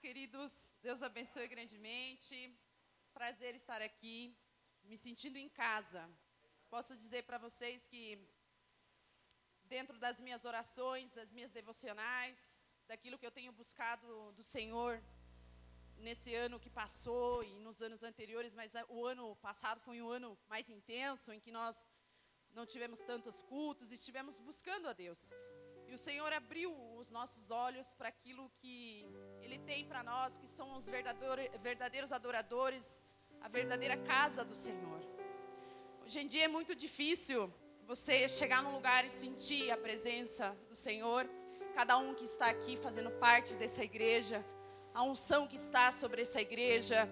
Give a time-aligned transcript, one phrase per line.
[0.00, 0.72] queridos.
[0.80, 2.36] Deus abençoe grandemente.
[3.12, 4.34] Prazer estar aqui,
[4.82, 6.02] me sentindo em casa.
[6.70, 8.18] Posso dizer para vocês que,
[9.64, 12.38] dentro das minhas orações, das minhas devocionais,
[12.88, 15.02] daquilo que eu tenho buscado do Senhor
[15.98, 20.38] nesse ano que passou e nos anos anteriores, mas o ano passado foi um ano
[20.48, 21.86] mais intenso, em que nós
[22.52, 25.30] não tivemos tantos cultos e estivemos buscando a Deus.
[25.90, 29.04] E o Senhor abriu os nossos olhos para aquilo que
[29.50, 33.02] Ele tem para nós, que são os verdadeiros adoradores,
[33.40, 35.00] a verdadeira casa do Senhor.
[36.04, 37.52] Hoje em dia é muito difícil
[37.84, 41.28] você chegar num lugar e sentir a presença do Senhor.
[41.74, 44.46] Cada um que está aqui fazendo parte dessa igreja,
[44.94, 47.08] a unção que está sobre essa igreja,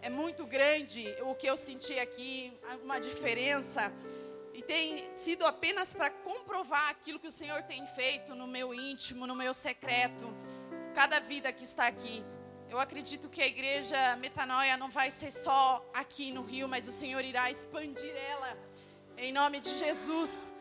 [0.00, 3.92] é muito grande o que eu senti aqui, uma diferença
[4.54, 9.26] e tem sido apenas para comprovar aquilo que o Senhor tem feito no meu íntimo,
[9.26, 10.32] no meu secreto,
[10.92, 12.24] cada vida que está aqui.
[12.70, 16.92] Eu acredito que a igreja Metanoia não vai ser só aqui no Rio, mas o
[16.92, 18.56] Senhor irá expandir ela
[19.16, 20.52] em nome de Jesus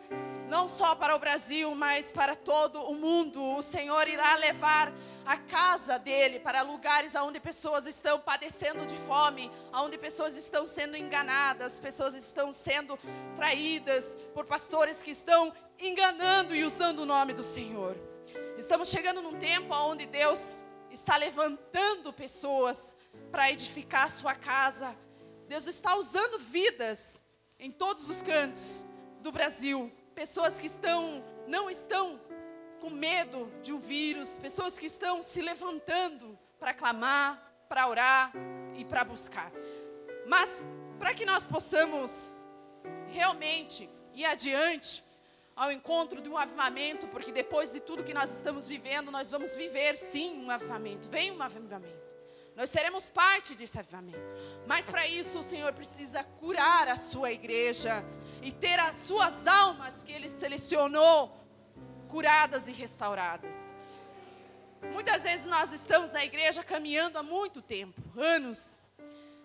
[0.52, 3.42] não só para o Brasil, mas para todo o mundo.
[3.55, 4.92] O Senhor irá levar
[5.25, 10.98] a casa dele para lugares onde pessoas estão padecendo de fome, onde pessoas estão sendo
[10.98, 13.00] enganadas, pessoas estão sendo
[13.33, 18.11] traídas por pastores que estão enganando e usando o nome do Senhor.
[18.62, 22.95] Estamos chegando num tempo onde Deus está levantando pessoas
[23.31, 24.95] para edificar a sua casa.
[25.48, 27.23] Deus está usando vidas
[27.59, 28.86] em todos os cantos
[29.20, 32.22] do Brasil pessoas que estão não estão
[32.80, 38.32] com medo de um vírus, pessoas que estão se levantando para clamar, para orar
[38.76, 39.52] e para buscar.
[40.28, 40.64] Mas
[41.00, 42.30] para que nós possamos
[43.08, 45.04] realmente ir adiante
[45.62, 49.56] ao encontro de um avivamento, porque depois de tudo que nós estamos vivendo, nós vamos
[49.56, 51.08] viver sim um avivamento.
[51.08, 52.02] Vem um avivamento.
[52.56, 54.34] Nós seremos parte desse avivamento.
[54.66, 58.04] Mas para isso o Senhor precisa curar a sua igreja,
[58.42, 61.32] e ter as suas almas que Ele selecionou
[62.10, 63.55] curadas e restauradas.
[64.92, 68.80] Muitas vezes nós estamos na igreja caminhando há muito tempo, anos,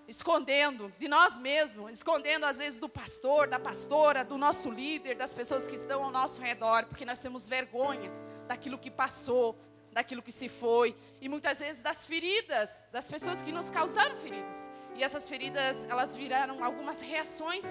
[0.08, 5.34] escondendo de nós mesmos, escondendo às vezes do pastor, da pastora, do nosso líder, das
[5.34, 8.10] pessoas que estão ao nosso redor, porque nós temos vergonha
[8.46, 9.58] daquilo que passou,
[9.92, 14.68] daquilo que se foi, e muitas vezes das feridas, das pessoas que nos causaram feridas.
[14.94, 17.64] E essas feridas, elas viraram algumas reações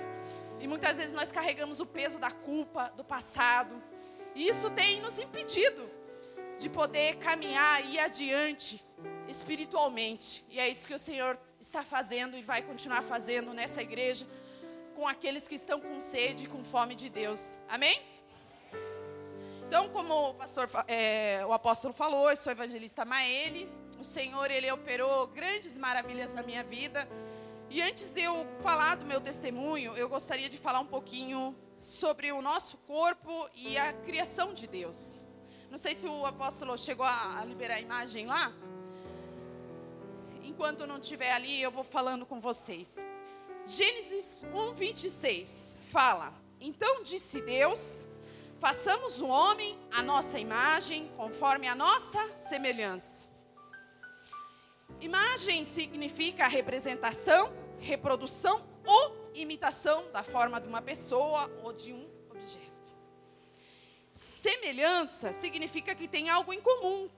[0.59, 3.81] e muitas vezes nós carregamos o peso da culpa, do passado.
[4.34, 5.90] E isso tem nos impedido
[6.57, 8.84] de poder caminhar e ir adiante
[9.28, 10.46] espiritualmente.
[10.50, 14.27] E é isso que o Senhor está fazendo e vai continuar fazendo nessa igreja
[14.93, 17.57] com aqueles que estão com sede e com fome de Deus.
[17.67, 17.99] Amém?
[19.67, 23.67] Então, como o, pastor, é, o apóstolo falou, eu sou evangelista Maele.
[23.99, 27.09] O Senhor, Ele operou grandes maravilhas na minha vida.
[27.67, 32.31] E antes de eu falar do meu testemunho, eu gostaria de falar um pouquinho sobre
[32.31, 35.25] o nosso corpo e a criação de Deus.
[35.71, 38.53] Não sei se o apóstolo chegou a liberar a imagem lá.
[40.55, 43.05] Enquanto não estiver ali, eu vou falando com vocês.
[43.66, 48.07] Gênesis 1, 26 fala: Então disse Deus:
[48.57, 53.27] Façamos o homem a nossa imagem, conforme a nossa semelhança.
[55.01, 62.95] Imagem significa representação, reprodução ou imitação da forma de uma pessoa ou de um objeto.
[64.16, 67.09] Semelhança significa que tem algo em comum,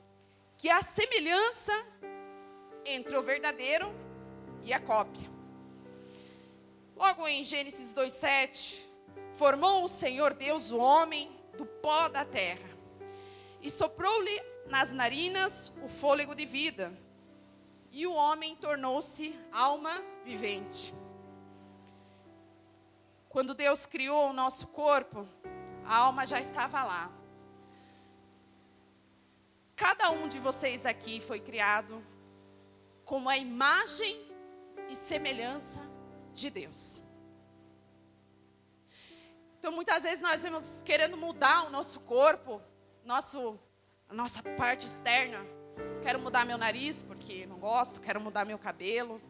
[0.58, 1.72] que a semelhança
[2.88, 3.94] entre o verdadeiro
[4.64, 5.30] e a cópia.
[6.96, 8.82] Logo em Gênesis 2:7,
[9.34, 12.70] formou o Senhor Deus o homem do pó da terra
[13.62, 16.92] e soprou-lhe nas narinas o fôlego de vida
[17.92, 20.94] e o homem tornou-se alma vivente.
[23.30, 25.28] Quando Deus criou o nosso corpo,
[25.86, 27.12] a alma já estava lá.
[29.76, 32.04] Cada um de vocês aqui foi criado
[33.08, 34.16] como a imagem
[34.88, 35.82] e semelhança
[36.32, 37.02] de Deus.
[39.58, 42.62] Então, muitas vezes nós vamos querendo mudar o nosso corpo,
[43.04, 43.60] nosso,
[44.08, 45.44] a nossa parte externa,
[46.02, 49.22] Quero mudar meu nariz porque não gosto, quero mudar meu cabelo.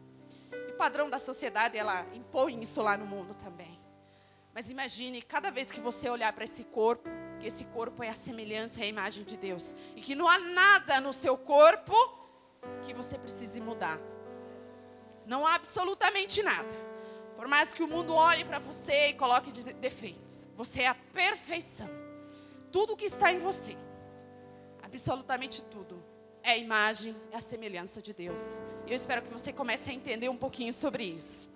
[0.52, 3.78] E o padrão da sociedade, ela impõe isso lá no mundo também.
[4.54, 7.08] Mas imagine, cada vez que você olhar para esse corpo,
[7.40, 9.76] que esse corpo é a semelhança e a imagem de Deus.
[9.94, 11.94] E que não há nada no seu corpo
[12.84, 13.98] que você precise mudar.
[15.26, 16.88] Não há absolutamente nada.
[17.36, 21.88] Por mais que o mundo olhe para você e coloque defeitos, você é a perfeição.
[22.72, 23.76] Tudo que está em você,
[24.82, 26.02] absolutamente tudo,
[26.42, 28.58] é a imagem, é a semelhança de Deus.
[28.86, 31.48] E eu espero que você comece a entender um pouquinho sobre isso.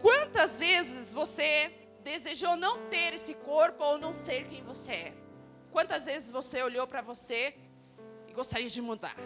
[0.00, 5.14] Quantas vezes você desejou não ter esse corpo ou não ser quem você é?
[5.70, 7.54] Quantas vezes você olhou para você
[8.34, 9.16] gostaria de mudar?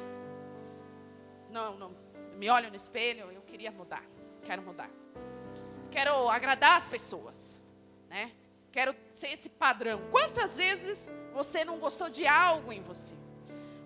[1.50, 1.94] Não, não.
[2.36, 4.04] Me olho no espelho, eu queria mudar.
[4.44, 4.90] Quero mudar.
[5.90, 7.60] Quero agradar as pessoas,
[8.08, 8.32] né?
[8.70, 10.00] Quero ser esse padrão.
[10.10, 13.16] Quantas vezes você não gostou de algo em você?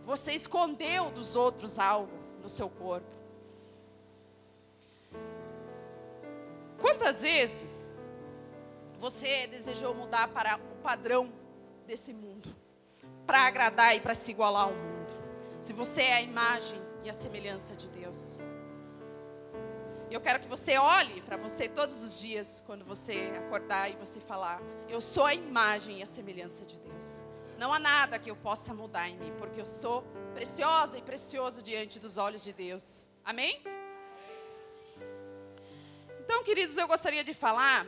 [0.05, 3.07] Você escondeu dos outros algo no seu corpo?
[6.79, 7.97] Quantas vezes
[8.99, 11.33] você desejou mudar para o padrão
[11.87, 12.55] desse mundo?
[13.25, 14.92] Para agradar e para se igualar ao mundo?
[15.63, 18.41] Se você é a imagem e a semelhança de Deus.
[20.11, 24.19] Eu quero que você olhe para você todos os dias, quando você acordar e você
[24.19, 27.25] falar: Eu sou a imagem e a semelhança de Deus.
[27.57, 30.03] Não há nada que eu possa mudar em mim, porque eu sou
[30.35, 33.07] preciosa e precioso diante dos olhos de Deus.
[33.25, 33.63] Amém?
[36.19, 37.87] Então, queridos, eu gostaria de falar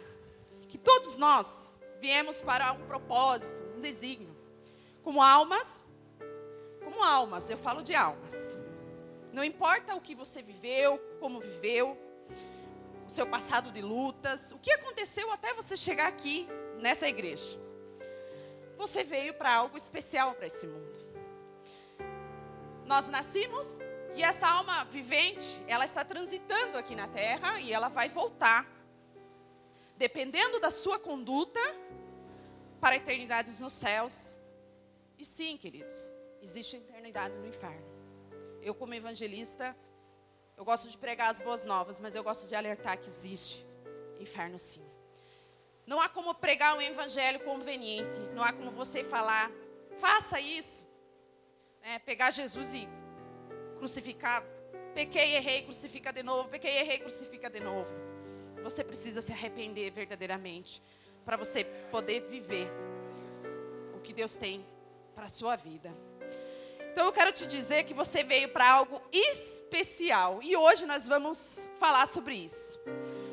[0.68, 4.32] que todos nós viemos para um propósito, um desígnio.
[5.02, 5.82] Como almas,
[6.94, 8.56] como almas, eu falo de almas.
[9.32, 11.98] Não importa o que você viveu, como viveu,
[13.04, 16.48] o seu passado de lutas, o que aconteceu até você chegar aqui
[16.78, 17.58] nessa igreja.
[18.76, 20.98] Você veio para algo especial para esse mundo.
[22.86, 23.78] Nós nascimos
[24.14, 28.70] e essa alma vivente, ela está transitando aqui na terra e ela vai voltar.
[29.96, 31.60] Dependendo da sua conduta,
[32.80, 34.38] para eternidades nos céus.
[35.18, 36.12] E sim, queridos,
[36.44, 37.86] existe eternidade no inferno.
[38.60, 39.76] Eu, como evangelista,
[40.56, 43.66] eu gosto de pregar as boas novas, mas eu gosto de alertar que existe
[44.20, 44.84] inferno sim.
[45.86, 48.16] Não há como pregar um evangelho conveniente.
[48.34, 49.50] Não há como você falar,
[50.00, 50.86] faça isso.
[51.82, 52.88] É, pegar Jesus e
[53.76, 54.44] crucificar.
[54.94, 56.48] Pequei, errei, crucifica de novo.
[56.48, 57.94] Pequei, errei, crucifica de novo.
[58.62, 60.80] Você precisa se arrepender verdadeiramente
[61.24, 62.70] para você poder viver
[63.94, 64.64] o que Deus tem
[65.14, 65.94] para a sua vida.
[66.94, 71.68] Então eu quero te dizer que você veio para algo especial e hoje nós vamos
[71.76, 72.78] falar sobre isso.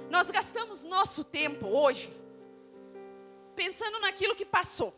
[0.10, 2.12] Nós gastamos nosso tempo hoje
[3.56, 4.92] pensando naquilo que passou.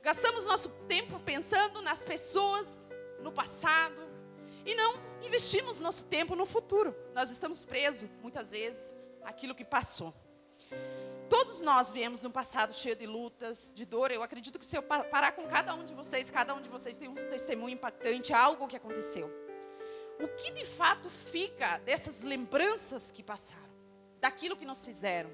[0.00, 2.88] Gastamos nosso tempo pensando nas pessoas
[3.18, 4.00] no passado
[4.64, 6.94] e não investimos nosso tempo no futuro.
[7.12, 8.94] Nós estamos presos muitas vezes
[9.24, 10.14] àquilo que passou.
[11.38, 14.10] Todos nós viemos de um passado cheio de lutas, de dor.
[14.10, 16.96] Eu acredito que se eu parar com cada um de vocês, cada um de vocês
[16.96, 19.30] tem um testemunho impactante, algo que aconteceu.
[20.18, 23.68] O que de fato fica dessas lembranças que passaram,
[24.18, 25.28] daquilo que nos fizeram?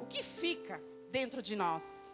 [0.00, 0.82] O que fica
[1.12, 2.12] dentro de nós?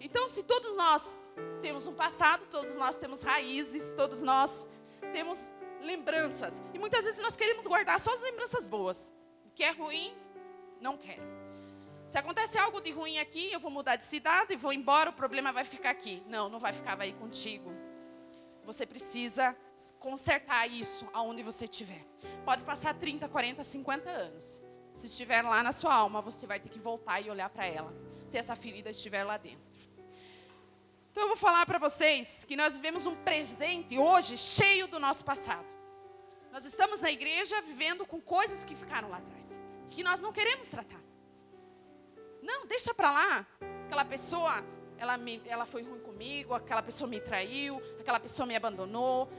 [0.00, 1.16] Então, se todos nós
[1.62, 4.66] temos um passado, todos nós temos raízes, todos nós
[5.12, 5.46] temos
[5.80, 9.12] lembranças, e muitas vezes nós queremos guardar só as lembranças boas.
[9.46, 10.12] O que é ruim,
[10.80, 11.43] não quero.
[12.14, 15.12] Se acontece algo de ruim aqui, eu vou mudar de cidade e vou embora, o
[15.12, 16.22] problema vai ficar aqui.
[16.28, 17.72] Não, não vai ficar, vai contigo.
[18.62, 19.52] Você precisa
[19.98, 22.06] consertar isso aonde você estiver.
[22.44, 24.62] Pode passar 30, 40, 50 anos.
[24.92, 27.92] Se estiver lá na sua alma, você vai ter que voltar e olhar para ela.
[28.28, 29.76] Se essa ferida estiver lá dentro.
[31.10, 35.24] Então eu vou falar para vocês que nós vivemos um presente hoje cheio do nosso
[35.24, 35.66] passado.
[36.52, 40.68] Nós estamos na igreja vivendo com coisas que ficaram lá atrás, que nós não queremos
[40.68, 41.02] tratar.
[42.44, 43.46] Não, deixa para lá.
[43.86, 44.62] Aquela pessoa,
[44.98, 49.30] ela, me, ela foi ruim comigo, aquela pessoa me traiu, aquela pessoa me abandonou,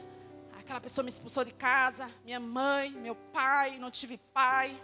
[0.57, 4.81] aquela pessoa me expulsou de casa, minha mãe, meu pai, não tive pai.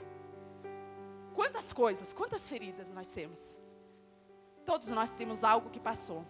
[1.34, 3.58] Quantas coisas, quantas feridas nós temos?
[4.64, 6.24] Todos nós temos algo que passou.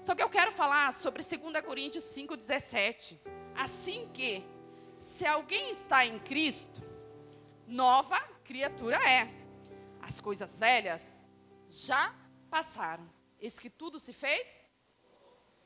[0.00, 3.18] Só que eu quero falar sobre 2 Coríntios 5,17.
[3.56, 4.44] Assim que,
[5.00, 6.82] se alguém está em Cristo,
[7.66, 9.28] nova criatura é.
[10.00, 11.21] As coisas velhas
[11.72, 12.14] já
[12.50, 13.08] passaram.
[13.40, 14.60] Eis que tudo se fez?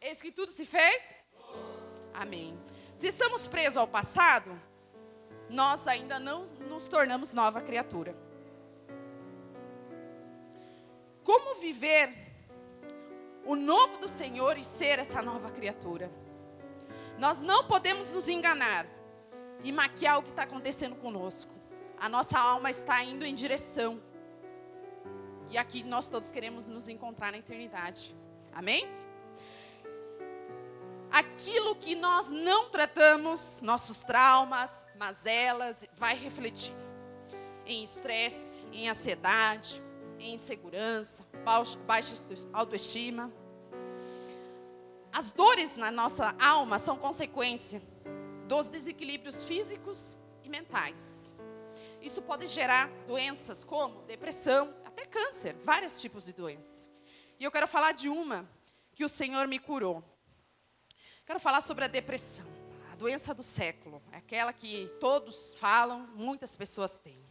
[0.01, 1.03] Eis que tudo se fez?
[2.15, 2.59] Amém.
[2.95, 4.51] Se estamos presos ao passado,
[5.51, 8.17] nós ainda não nos tornamos nova criatura.
[11.23, 12.15] Como viver
[13.45, 16.11] o novo do Senhor e ser essa nova criatura?
[17.19, 18.87] Nós não podemos nos enganar
[19.65, 21.53] e maquiar o que está acontecendo conosco.
[21.99, 24.01] A nossa alma está indo em direção
[25.51, 28.15] e aqui nós todos queremos nos encontrar na eternidade.
[28.53, 28.87] Amém?
[31.11, 36.75] Aquilo que nós não tratamos, nossos traumas, mazelas, vai refletir
[37.65, 39.83] em estresse, em ansiedade,
[40.19, 41.25] em insegurança,
[41.87, 42.17] baixa
[42.53, 43.33] autoestima.
[45.13, 47.83] As dores na nossa alma são consequência
[48.47, 51.33] dos desequilíbrios físicos e mentais.
[52.01, 56.91] Isso pode gerar doenças como depressão, até câncer, vários tipos de doenças.
[57.39, 58.49] E eu quero falar de uma
[58.95, 60.03] que o Senhor me curou.
[61.27, 62.47] Quero falar sobre a depressão,
[62.91, 67.23] a doença do século, aquela que todos falam, muitas pessoas têm.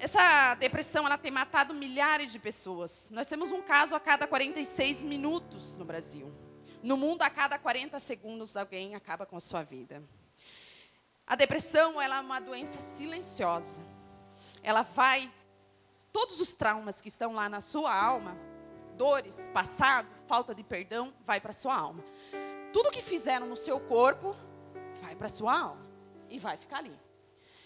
[0.00, 3.08] Essa depressão ela tem matado milhares de pessoas.
[3.10, 6.32] Nós temos um caso a cada 46 minutos no Brasil.
[6.82, 10.02] No mundo, a cada 40 segundos, alguém acaba com a sua vida.
[11.24, 13.82] A depressão ela é uma doença silenciosa.
[14.62, 15.30] Ela vai.
[16.20, 18.36] Todos os traumas que estão lá na sua alma,
[18.96, 22.02] dores, passado, falta de perdão, vai para a sua alma.
[22.72, 24.34] Tudo que fizeram no seu corpo,
[25.00, 25.86] vai para sua alma.
[26.28, 26.98] E vai ficar ali.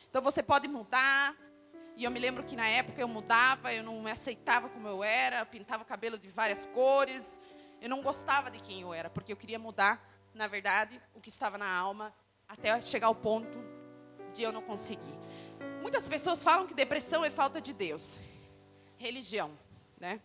[0.06, 1.34] Então você pode mudar,
[1.96, 5.02] e eu me lembro que na época eu mudava, eu não me aceitava como eu
[5.02, 7.40] era, pintava o cabelo de várias cores.
[7.80, 9.98] Eu não gostava de quem eu era, porque eu queria mudar,
[10.34, 12.12] na verdade, o que estava na alma,
[12.46, 13.56] até chegar ao ponto
[14.34, 15.18] de eu não conseguir.
[15.80, 18.20] Muitas pessoas falam que depressão é falta de Deus.
[19.02, 19.50] Religião,
[19.98, 20.20] né?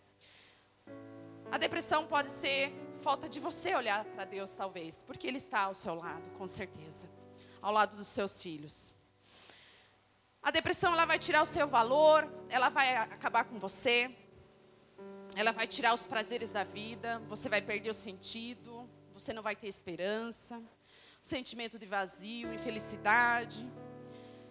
[1.50, 5.74] A depressão pode ser falta de você olhar para Deus, talvez, porque Ele está ao
[5.74, 7.10] seu lado, com certeza,
[7.60, 8.94] ao lado dos seus filhos.
[10.40, 14.14] A depressão ela vai tirar o seu valor, ela vai acabar com você,
[15.34, 19.56] ela vai tirar os prazeres da vida, você vai perder o sentido, você não vai
[19.56, 20.62] ter esperança,
[21.20, 23.68] sentimento de vazio, infelicidade.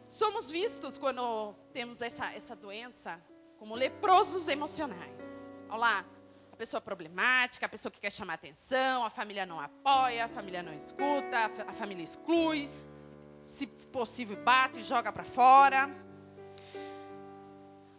[0.10, 3.22] Somos vistos quando temos essa, essa doença
[3.58, 5.52] como leprosos emocionais.
[5.70, 6.06] Olha lá,
[6.52, 10.64] a pessoa problemática, a pessoa que quer chamar atenção, a família não apoia, a família
[10.64, 12.70] não escuta, a família exclui,
[13.42, 15.90] se possível, bate, joga para fora.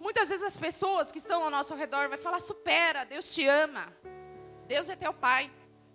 [0.00, 3.92] Muitas vezes as pessoas que estão ao nosso redor vai falar: supera, Deus te ama,
[4.66, 5.50] Deus é teu pai.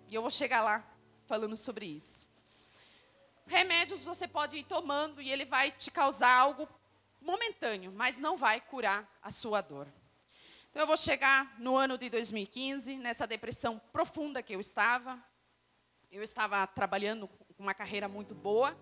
[0.08, 0.84] E eu vou chegar lá
[1.26, 2.28] falando sobre isso.
[3.46, 6.68] Remédios você pode ir tomando e ele vai te causar algo
[7.24, 9.88] momentâneo, mas não vai curar a sua dor.
[10.70, 15.18] Então eu vou chegar no ano de 2015, nessa depressão profunda que eu estava.
[16.12, 18.76] Eu estava trabalhando com uma carreira muito boa,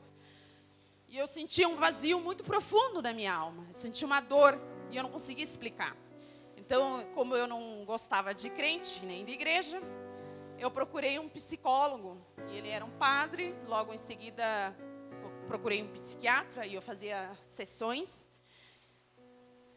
[1.12, 3.66] e eu sentia um vazio muito profundo na minha alma.
[3.68, 4.58] Eu sentia uma dor
[4.90, 5.94] e eu não conseguia explicar.
[6.56, 9.78] Então, como eu não gostava de crente nem de igreja,
[10.58, 12.16] eu procurei um psicólogo.
[12.48, 13.54] Ele era um padre.
[13.66, 14.74] Logo em seguida,
[15.46, 18.26] procurei um psiquiatra e eu fazia sessões.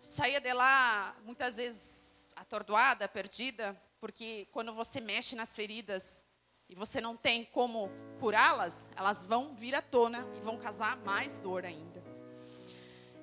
[0.06, 6.24] Saía de lá muitas vezes atordoada, perdida, porque quando você mexe nas feridas
[6.70, 11.40] e você não tem como curá-las, elas vão vir à tona e vão causar mais
[11.40, 12.04] dor ainda.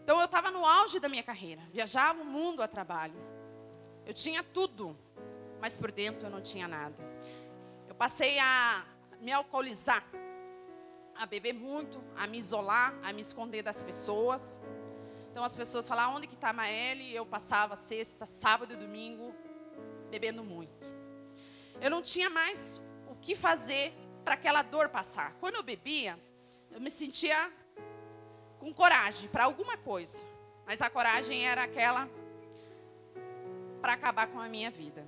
[0.03, 3.15] Então eu estava no auge da minha carreira, viajava o mundo a trabalho.
[4.05, 4.99] Eu tinha tudo,
[5.61, 6.97] mas por dentro eu não tinha nada.
[7.89, 8.85] Eu passei a
[9.21, 10.05] me alcoolizar,
[11.15, 14.61] a beber muito, a me isolar, a me esconder das pessoas.
[15.33, 17.17] Então as pessoas falavam, onde que está a Maeli?
[17.17, 19.35] Eu passava sexta, sábado e domingo
[20.11, 20.87] bebendo muito.
[21.81, 22.79] Eu não tinha mais
[23.23, 25.35] que fazer para aquela dor passar.
[25.41, 26.19] Quando eu bebia,
[26.71, 27.51] eu me sentia
[28.59, 30.19] com coragem para alguma coisa,
[30.67, 32.07] mas a coragem era aquela
[33.81, 35.03] para acabar com a minha vida.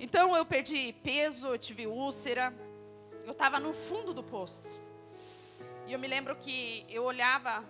[0.00, 2.50] Então eu perdi peso, eu tive úlcera,
[3.26, 4.74] eu estava no fundo do poço.
[5.86, 7.62] E eu me lembro que eu olhava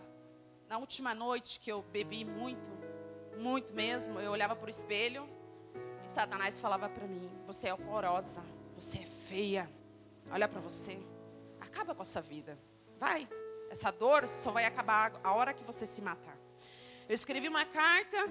[0.68, 2.70] na última noite que eu bebi muito,
[3.38, 5.26] muito mesmo, eu olhava para o espelho
[6.06, 8.44] e Satanás falava para mim: Você é horrorosa.
[8.74, 9.68] Você é feia.
[10.30, 10.98] Olha para você.
[11.60, 12.58] Acaba com essa vida.
[12.98, 13.28] Vai.
[13.70, 16.36] Essa dor só vai acabar a hora que você se matar.
[17.08, 18.30] Eu escrevi uma carta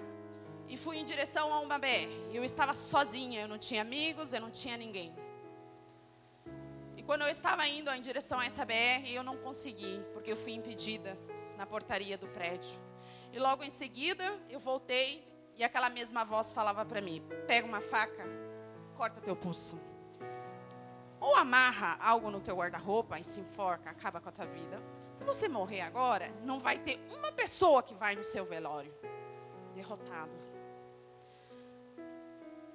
[0.67, 2.10] e fui em direção a uma BR.
[2.32, 5.13] Eu estava sozinha, eu não tinha amigos, eu não tinha ninguém.
[6.96, 10.38] E quando eu estava indo em direção a essa BR, eu não consegui, porque eu
[10.38, 11.17] fui impedida
[11.58, 12.80] na portaria do prédio.
[13.34, 17.82] E logo em seguida, eu voltei e aquela mesma voz falava para mim: pega uma
[17.82, 18.24] faca,
[18.96, 19.82] corta teu pulso.
[21.20, 24.82] Ou amarra algo no teu guarda-roupa e se enforca, acaba com a tua vida.
[25.12, 28.94] Se você morrer agora, não vai ter uma pessoa que vai no seu velório.
[29.74, 30.32] Derrotado.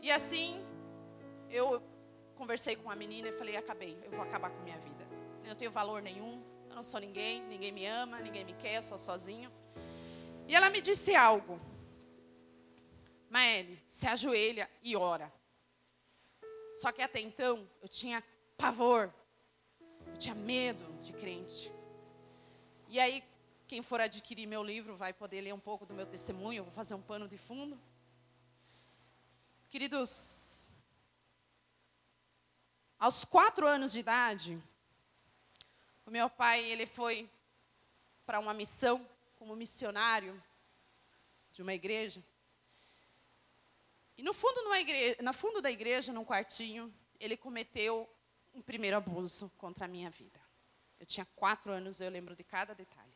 [0.01, 0.61] E assim,
[1.49, 1.81] eu
[2.35, 5.07] conversei com uma menina e falei: acabei, eu vou acabar com a minha vida.
[5.45, 8.77] Eu não tenho valor nenhum, eu não sou ninguém, ninguém me ama, ninguém me quer,
[8.77, 9.53] eu sou sozinho.
[10.49, 11.61] E ela me disse algo.
[13.29, 15.31] Maele, se ajoelha e ora.
[16.75, 18.25] Só que até então eu tinha
[18.57, 19.13] pavor,
[20.07, 21.71] eu tinha medo de crente.
[22.89, 23.23] E aí,
[23.69, 26.73] quem for adquirir meu livro vai poder ler um pouco do meu testemunho, eu vou
[26.73, 27.79] fazer um pano de fundo.
[29.69, 30.63] Queridos,
[33.03, 34.63] Aos quatro anos de idade,
[36.07, 37.29] o meu pai ele foi
[38.27, 39.07] para uma missão
[39.37, 40.43] como missionário
[41.53, 42.23] de uma igreja.
[44.17, 48.09] E no fundo, numa igreja, no fundo da igreja, num quartinho, ele cometeu
[48.55, 50.41] um primeiro abuso contra a minha vida.
[50.99, 53.13] Eu tinha quatro anos, eu lembro de cada detalhe.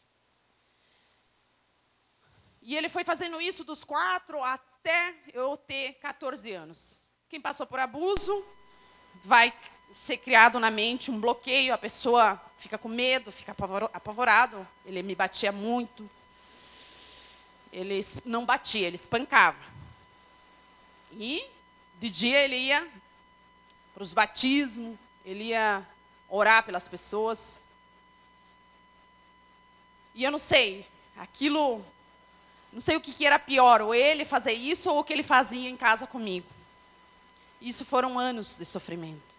[2.60, 7.04] E ele foi fazendo isso dos quatro até eu ter 14 anos.
[7.28, 8.44] Quem passou por abuso
[9.24, 9.52] vai
[9.94, 13.54] ser criado na mente um bloqueio, a pessoa fica com medo, fica
[13.92, 14.66] apavorado.
[14.84, 16.08] Ele me batia muito.
[17.72, 19.58] Ele não batia, ele espancava.
[21.12, 21.44] E
[21.98, 22.86] de dia ele ia
[23.94, 25.86] para os batismos, ele ia
[26.28, 27.62] orar pelas pessoas.
[30.14, 31.84] E eu não sei, aquilo,
[32.72, 35.22] não sei o que, que era pior, ou ele fazer isso ou o que ele
[35.22, 36.46] fazia em casa comigo.
[37.60, 39.35] Isso foram anos de sofrimento.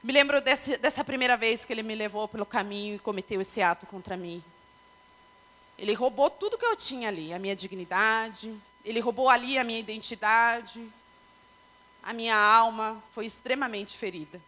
[0.00, 3.60] Me lembro desse, dessa primeira vez que ele me levou pelo caminho e cometeu esse
[3.60, 4.42] ato contra mim.
[5.76, 9.78] Ele roubou tudo que eu tinha ali, a minha dignidade, ele roubou ali a minha
[9.78, 10.88] identidade,
[12.00, 14.40] a minha alma foi extremamente ferida.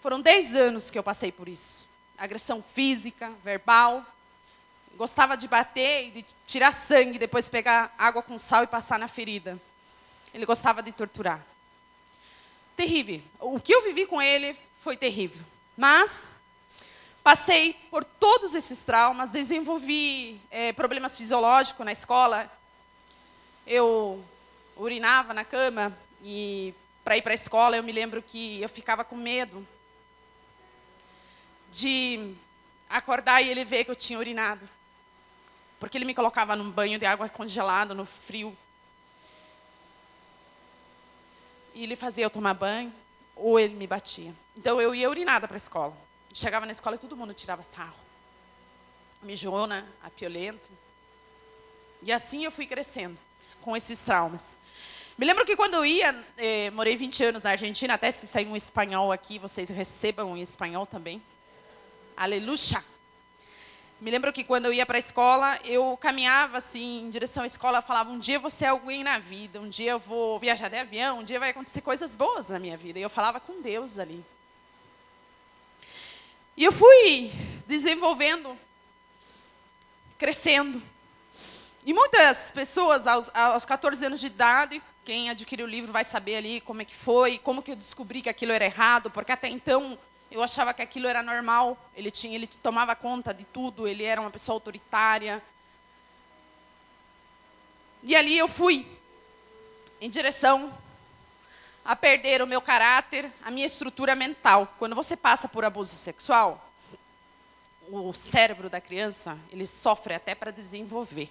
[0.00, 1.88] Foram dez anos que eu passei por isso.
[2.16, 4.04] Agressão física, verbal.
[4.96, 9.08] Gostava de bater e de tirar sangue, depois pegar água com sal e passar na
[9.08, 9.58] ferida.
[10.32, 11.44] Ele gostava de torturar
[12.76, 13.22] terrível.
[13.38, 15.44] O que eu vivi com ele foi terrível.
[15.76, 16.34] Mas
[17.22, 22.50] passei por todos esses traumas, desenvolvi é, problemas fisiológicos na escola.
[23.66, 24.22] Eu
[24.76, 26.74] urinava na cama e
[27.04, 29.66] para ir para a escola eu me lembro que eu ficava com medo
[31.70, 32.34] de
[32.88, 34.68] acordar e ele ver que eu tinha urinado.
[35.78, 38.56] Porque ele me colocava num banho de água congelada, no frio.
[41.74, 42.92] E ele fazia eu tomar banho,
[43.36, 44.34] ou ele me batia.
[44.56, 45.96] Então eu ia urinada para a escola.
[46.32, 47.96] Chegava na escola e todo mundo tirava sarro.
[49.22, 50.70] Mijona, a piolento.
[52.02, 53.18] E assim eu fui crescendo,
[53.60, 54.58] com esses traumas.
[55.18, 58.46] Me lembro que quando eu ia, eh, morei 20 anos na Argentina, até se sair
[58.46, 61.22] um espanhol aqui, vocês recebam em espanhol também.
[62.16, 62.82] Aleluia!
[64.00, 67.46] Me lembro que quando eu ia para a escola, eu caminhava assim em direção à
[67.46, 70.76] escola, falava: um dia vou ser alguém na vida, um dia eu vou viajar de
[70.76, 72.98] avião, um dia vai acontecer coisas boas na minha vida.
[72.98, 74.24] E eu falava com Deus ali.
[76.56, 77.30] E eu fui
[77.66, 78.58] desenvolvendo,
[80.16, 80.82] crescendo.
[81.84, 86.36] E muitas pessoas, aos, aos 14 anos de idade, quem adquiriu o livro vai saber
[86.36, 89.48] ali como é que foi, como que eu descobri que aquilo era errado, porque até
[89.48, 89.98] então
[90.30, 91.76] eu achava que aquilo era normal.
[91.94, 93.88] Ele tinha, ele tomava conta de tudo.
[93.88, 95.42] Ele era uma pessoa autoritária.
[98.02, 98.86] E ali eu fui
[100.00, 100.72] em direção
[101.84, 104.72] a perder o meu caráter, a minha estrutura mental.
[104.78, 106.70] Quando você passa por abuso sexual,
[107.88, 111.30] o cérebro da criança ele sofre até para desenvolver.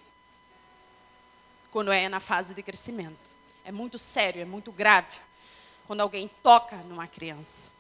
[1.72, 3.30] Quando é na fase de crescimento,
[3.64, 5.18] é muito sério, é muito grave.
[5.88, 7.79] Quando alguém toca numa criança.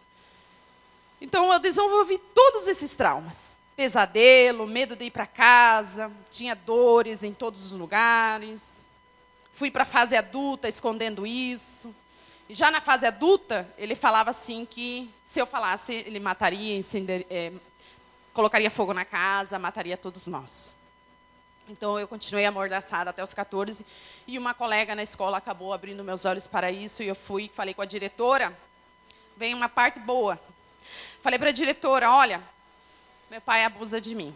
[1.21, 3.57] Então eu desenvolvi todos esses traumas.
[3.75, 8.85] Pesadelo, medo de ir para casa, tinha dores em todos os lugares.
[9.53, 11.93] Fui para a fase adulta escondendo isso.
[12.47, 17.25] E já na fase adulta, ele falava assim que se eu falasse, ele mataria, incender,
[17.29, 17.51] é,
[18.33, 20.75] colocaria fogo na casa, mataria todos nós.
[21.69, 23.85] Então eu continuei amordaçada até os 14
[24.25, 27.75] e uma colega na escola acabou abrindo meus olhos para isso e eu fui, falei
[27.75, 28.57] com a diretora,
[29.37, 30.39] vem uma parte boa.
[31.29, 32.41] Falei para a diretora, olha,
[33.29, 34.33] meu pai abusa de mim.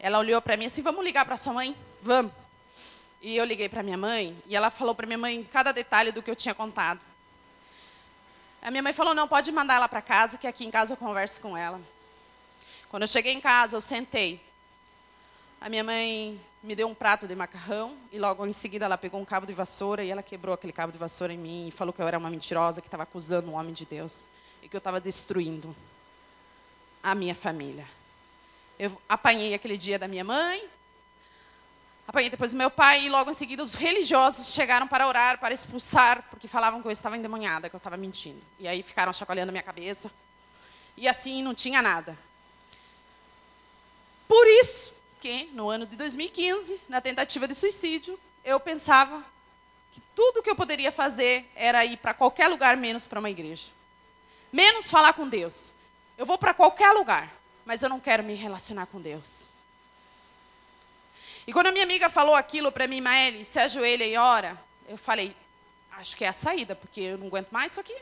[0.00, 1.76] Ela olhou para mim assim, vamos ligar para sua mãe?
[2.00, 2.32] Vamos.
[3.20, 6.22] E eu liguei para minha mãe e ela falou para minha mãe cada detalhe do
[6.22, 6.98] que eu tinha contado.
[8.62, 10.96] A minha mãe falou, não, pode mandar ela para casa, que aqui em casa eu
[10.96, 11.78] converso com ela.
[12.88, 14.40] Quando eu cheguei em casa, eu sentei.
[15.60, 19.20] A minha mãe me deu um prato de macarrão e logo em seguida ela pegou
[19.20, 21.92] um cabo de vassoura e ela quebrou aquele cabo de vassoura em mim e falou
[21.92, 24.26] que eu era uma mentirosa, que estava acusando um homem de Deus
[24.62, 25.74] e que eu estava destruindo
[27.02, 27.86] a minha família.
[28.78, 30.64] Eu apanhei aquele dia da minha mãe,
[32.06, 35.52] apanhei depois do meu pai, e logo em seguida os religiosos chegaram para orar, para
[35.52, 38.40] expulsar, porque falavam que eu estava endemoniada, que eu estava mentindo.
[38.58, 40.10] E aí ficaram chacoalhando a minha cabeça.
[40.96, 42.16] E assim não tinha nada.
[44.28, 49.22] Por isso que, no ano de 2015, na tentativa de suicídio, eu pensava
[49.92, 53.70] que tudo que eu poderia fazer era ir para qualquer lugar menos para uma igreja
[54.52, 55.72] menos falar com Deus.
[56.18, 57.32] Eu vou para qualquer lugar,
[57.64, 59.46] mas eu não quero me relacionar com Deus.
[61.46, 64.56] E quando a minha amiga falou aquilo para mim, Maeli, se ajoelha e ora,
[64.88, 65.34] eu falei,
[65.92, 67.96] acho que é a saída, porque eu não aguento mais isso aqui.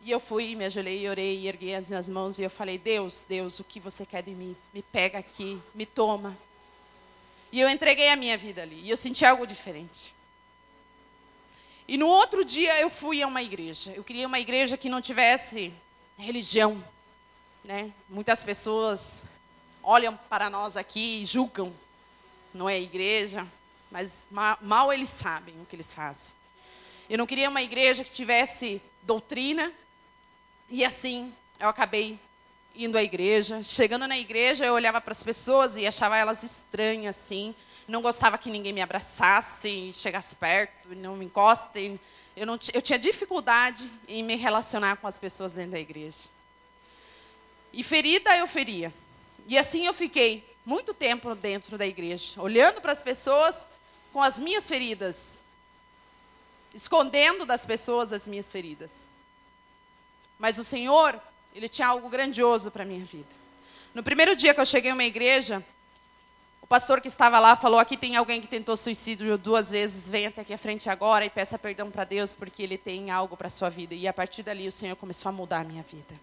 [0.00, 3.60] E eu fui, me ajoelhei, orei, erguei as minhas mãos e eu falei: Deus, Deus,
[3.60, 4.56] o que você quer de mim?
[4.74, 6.36] Me pega aqui, me toma.
[7.52, 8.80] E eu entreguei a minha vida ali.
[8.80, 10.12] E eu senti algo diferente.
[11.86, 13.92] E no outro dia eu fui a uma igreja.
[13.92, 15.72] Eu queria uma igreja que não tivesse
[16.16, 16.82] religião.
[17.64, 17.92] Né?
[18.08, 19.24] Muitas pessoas
[19.82, 21.72] olham para nós aqui e julgam.
[22.54, 23.46] Não é igreja,
[23.90, 24.26] mas
[24.60, 26.34] mal eles sabem o que eles fazem.
[27.08, 29.72] Eu não queria uma igreja que tivesse doutrina.
[30.70, 32.18] E assim, eu acabei
[32.74, 33.62] indo à igreja.
[33.62, 37.54] Chegando na igreja, eu olhava para as pessoas e achava elas estranhas, assim.
[37.92, 42.00] Não gostava que ninguém me abraçasse, chegasse perto, não me encoste.
[42.34, 46.20] Eu, não eu tinha dificuldade em me relacionar com as pessoas dentro da igreja.
[47.70, 48.90] E ferida eu feria.
[49.46, 53.66] E assim eu fiquei muito tempo dentro da igreja, olhando para as pessoas
[54.10, 55.42] com as minhas feridas,
[56.72, 59.06] escondendo das pessoas as minhas feridas.
[60.38, 61.20] Mas o Senhor,
[61.54, 63.28] Ele tinha algo grandioso para a minha vida.
[63.92, 65.62] No primeiro dia que eu cheguei a uma igreja,
[66.72, 70.40] pastor que estava lá falou: Aqui tem alguém que tentou suicídio duas vezes, vem até
[70.40, 73.50] aqui à frente agora e peça perdão para Deus, porque Ele tem algo para a
[73.50, 73.94] sua vida.
[73.94, 76.14] E a partir dali o Senhor começou a mudar a minha vida.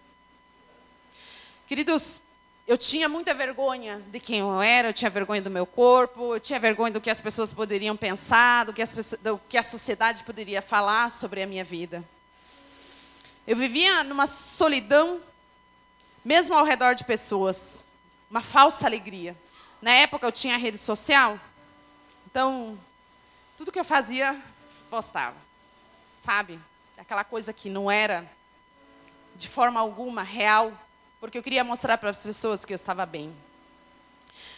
[1.68, 2.20] Queridos,
[2.66, 6.40] eu tinha muita vergonha de quem eu era, eu tinha vergonha do meu corpo, eu
[6.40, 8.90] tinha vergonha do que as pessoas poderiam pensar, do que, as
[9.22, 12.02] do que a sociedade poderia falar sobre a minha vida.
[13.46, 15.20] Eu vivia numa solidão,
[16.24, 17.86] mesmo ao redor de pessoas,
[18.28, 19.36] uma falsa alegria.
[19.80, 21.40] Na época eu tinha rede social,
[22.26, 22.78] então
[23.56, 24.40] tudo que eu fazia,
[24.90, 25.36] postava.
[26.18, 26.60] Sabe?
[26.98, 28.30] Aquela coisa que não era
[29.36, 30.72] de forma alguma real
[31.20, 33.34] porque eu queria mostrar para as pessoas que eu estava bem.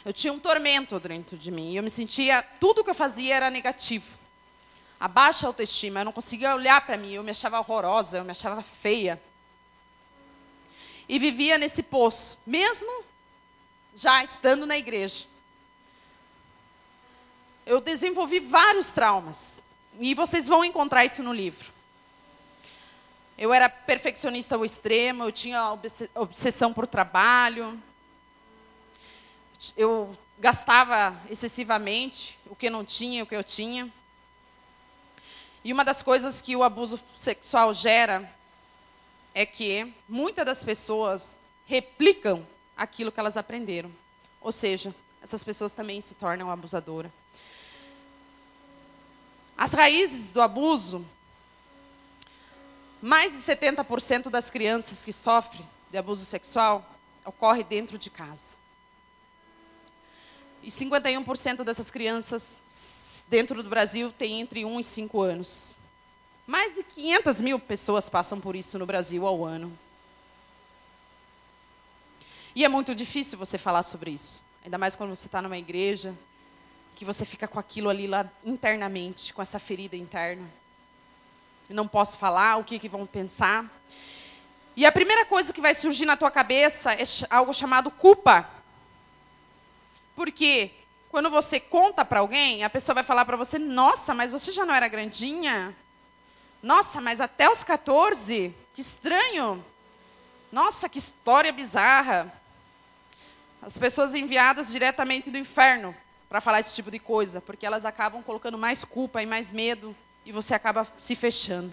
[0.04, 3.50] Eu tinha um tormento dentro de mim, eu me sentia, tudo que eu fazia era
[3.50, 4.18] negativo.
[4.98, 8.30] A baixa autoestima, eu não conseguia olhar para mim, eu me achava horrorosa, eu me
[8.30, 9.20] achava feia.
[11.08, 13.04] E vivia nesse poço, mesmo
[13.94, 15.26] já estando na igreja.
[17.64, 19.62] Eu desenvolvi vários traumas,
[20.00, 21.72] e vocês vão encontrar isso no livro.
[23.36, 25.78] Eu era perfeccionista ao extremo, eu tinha
[26.14, 27.80] obsessão por trabalho.
[29.76, 33.90] Eu gastava excessivamente o que não tinha, o que eu tinha.
[35.64, 38.28] E uma das coisas que o abuso sexual gera
[39.34, 42.46] é que muitas das pessoas replicam
[42.76, 43.90] aquilo que elas aprenderam.
[44.40, 47.10] Ou seja, essas pessoas também se tornam abusadoras.
[49.56, 51.04] As raízes do abuso
[53.00, 56.84] mais de 70% das crianças que sofrem de abuso sexual
[57.24, 58.56] ocorre dentro de casa.
[60.62, 65.74] E 51% dessas crianças dentro do Brasil têm entre 1 e 5 anos.
[66.46, 69.76] Mais de 500 mil pessoas passam por isso no Brasil ao ano.
[72.54, 74.42] E é muito difícil você falar sobre isso.
[74.64, 76.14] Ainda mais quando você está numa igreja,
[76.94, 80.48] que você fica com aquilo ali lá internamente, com essa ferida interna
[81.72, 83.64] não posso falar, o que, que vão pensar.
[84.76, 88.48] E a primeira coisa que vai surgir na tua cabeça é algo chamado culpa.
[90.14, 90.70] Porque
[91.10, 94.64] quando você conta para alguém, a pessoa vai falar para você: Nossa, mas você já
[94.64, 95.76] não era grandinha?
[96.62, 98.54] Nossa, mas até os 14?
[98.74, 99.64] Que estranho.
[100.50, 102.32] Nossa, que história bizarra.
[103.62, 105.94] As pessoas enviadas diretamente do inferno
[106.28, 109.96] para falar esse tipo de coisa, porque elas acabam colocando mais culpa e mais medo
[110.26, 111.72] e você acaba se fechando.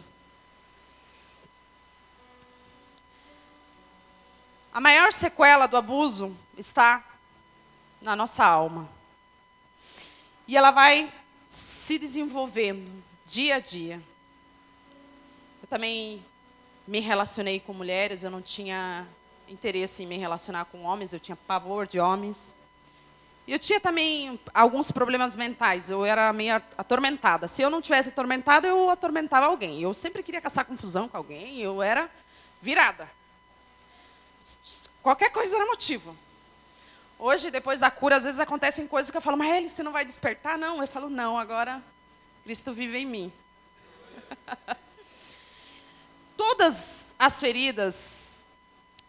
[4.71, 7.03] A maior sequela do abuso está
[7.99, 8.87] na nossa alma.
[10.47, 11.11] E ela vai
[11.47, 13.99] se desenvolvendo dia a dia.
[15.61, 16.23] Eu também
[16.87, 19.07] me relacionei com mulheres, eu não tinha
[19.49, 22.53] interesse em me relacionar com homens, eu tinha pavor de homens.
[23.47, 27.47] E eu tinha também alguns problemas mentais, eu era meio atormentada.
[27.47, 29.81] Se eu não tivesse atormentada, eu atormentava alguém.
[29.81, 32.09] Eu sempre queria caçar confusão com alguém, eu era
[32.61, 33.09] virada.
[35.01, 36.15] Qualquer coisa era motivo.
[37.17, 39.91] Hoje, depois da cura, às vezes acontecem coisas que eu falo, mas ele, você não
[39.91, 40.57] vai despertar?
[40.57, 40.79] Não.
[40.81, 41.81] Eu falo, não, agora
[42.43, 43.33] Cristo vive em mim.
[46.37, 48.18] Todas as feridas,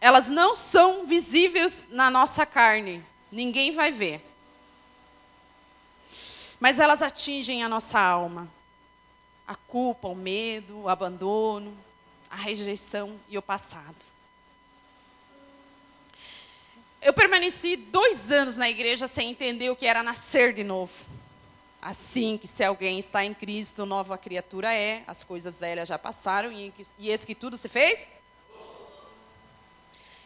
[0.01, 3.01] elas não são visíveis na nossa carne.
[3.31, 4.21] Ninguém vai ver
[6.61, 8.47] mas elas atingem a nossa alma.
[9.47, 11.75] A culpa, o medo, o abandono,
[12.29, 13.95] a rejeição e o passado.
[17.01, 20.93] Eu permaneci dois anos na igreja sem entender o que era nascer de novo.
[21.81, 26.51] Assim que se alguém está em Cristo, nova criatura é, as coisas velhas já passaram
[26.51, 28.07] e, e esse que tudo se fez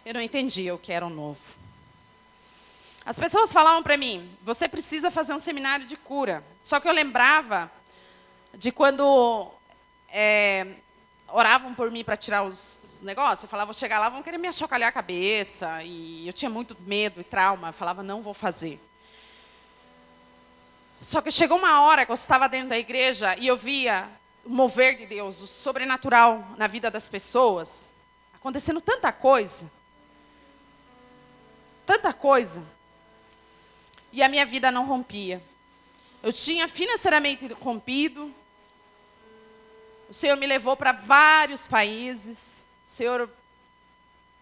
[0.05, 1.41] eu não entendia o que era o novo.
[3.03, 6.43] As pessoas falavam para mim: você precisa fazer um seminário de cura.
[6.61, 7.71] Só que eu lembrava
[8.53, 9.51] de quando
[10.09, 10.75] é,
[11.27, 13.43] oravam por mim para tirar os negócios.
[13.43, 15.83] Eu falava: vou chegar lá, vão querer me achocalhar a cabeça.
[15.83, 17.69] E eu tinha muito medo e trauma.
[17.69, 18.79] Eu falava: não vou fazer.
[21.01, 24.07] Só que chegou uma hora que eu estava dentro da igreja e eu via
[24.43, 27.91] o mover de Deus, o sobrenatural na vida das pessoas,
[28.33, 29.69] acontecendo tanta coisa.
[31.85, 32.63] Tanta coisa.
[34.11, 35.41] E a minha vida não rompia.
[36.23, 38.33] Eu tinha financeiramente rompido.
[40.09, 42.65] O Senhor me levou para vários países.
[42.83, 43.29] O Senhor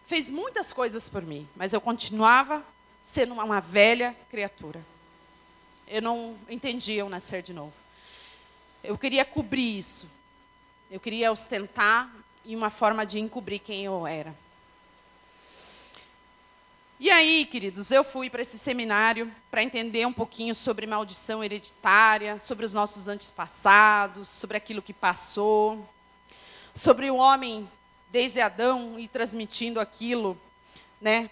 [0.08, 2.64] fez muitas coisas por mim, mas eu continuava
[3.02, 4.86] sendo uma velha criatura.
[5.88, 7.74] Eu não entendia o nascer de novo.
[8.84, 10.08] Eu queria cobrir isso.
[10.90, 12.10] Eu queria ostentar
[12.46, 14.36] em uma forma de encobrir quem eu era.
[17.04, 22.40] E aí, queridos, eu fui para esse seminário para entender um pouquinho sobre maldição hereditária,
[22.40, 25.86] sobre os nossos antepassados, sobre aquilo que passou,
[26.74, 27.70] sobre o homem
[28.10, 30.40] desde Adão e transmitindo aquilo,
[31.02, 31.30] né,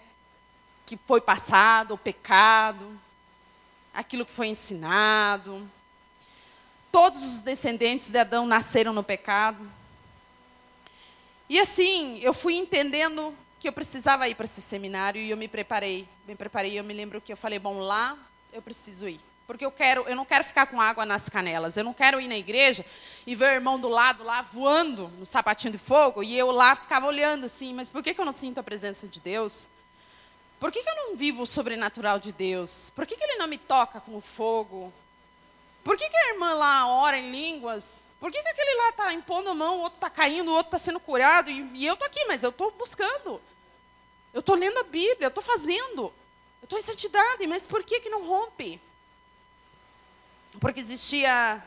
[0.84, 3.00] que foi passado, o pecado,
[3.94, 5.66] aquilo que foi ensinado.
[6.90, 9.66] Todos os descendentes de Adão nasceram no pecado.
[11.48, 15.46] E assim, eu fui entendendo que eu precisava ir para esse seminário e eu me
[15.46, 16.08] preparei.
[16.26, 18.18] Me preparei, eu me lembro que eu falei, bom, lá
[18.52, 19.20] eu preciso ir.
[19.46, 21.76] Porque eu quero, eu não quero ficar com água nas canelas.
[21.76, 22.84] Eu não quero ir na igreja
[23.24, 26.74] e ver o irmão do lado lá voando no sapatinho de fogo e eu lá
[26.74, 29.68] ficava olhando assim, mas por que, que eu não sinto a presença de Deus?
[30.58, 32.90] Por que, que eu não vivo o sobrenatural de Deus?
[32.90, 34.92] Por que, que ele não me toca com fogo?
[35.84, 38.02] Por que, que a irmã lá ora em línguas?
[38.18, 40.76] Por que, que aquele lá está impondo a mão, o outro está caindo, o outro
[40.76, 43.40] está sendo curado e, e eu estou aqui, mas eu estou buscando.
[44.32, 46.12] Eu estou lendo a Bíblia, eu estou fazendo.
[46.60, 48.80] Eu estou em santidade, mas por que, que não rompe?
[50.60, 51.62] Porque existia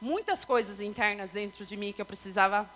[0.00, 2.68] muitas coisas internas dentro de mim que eu precisava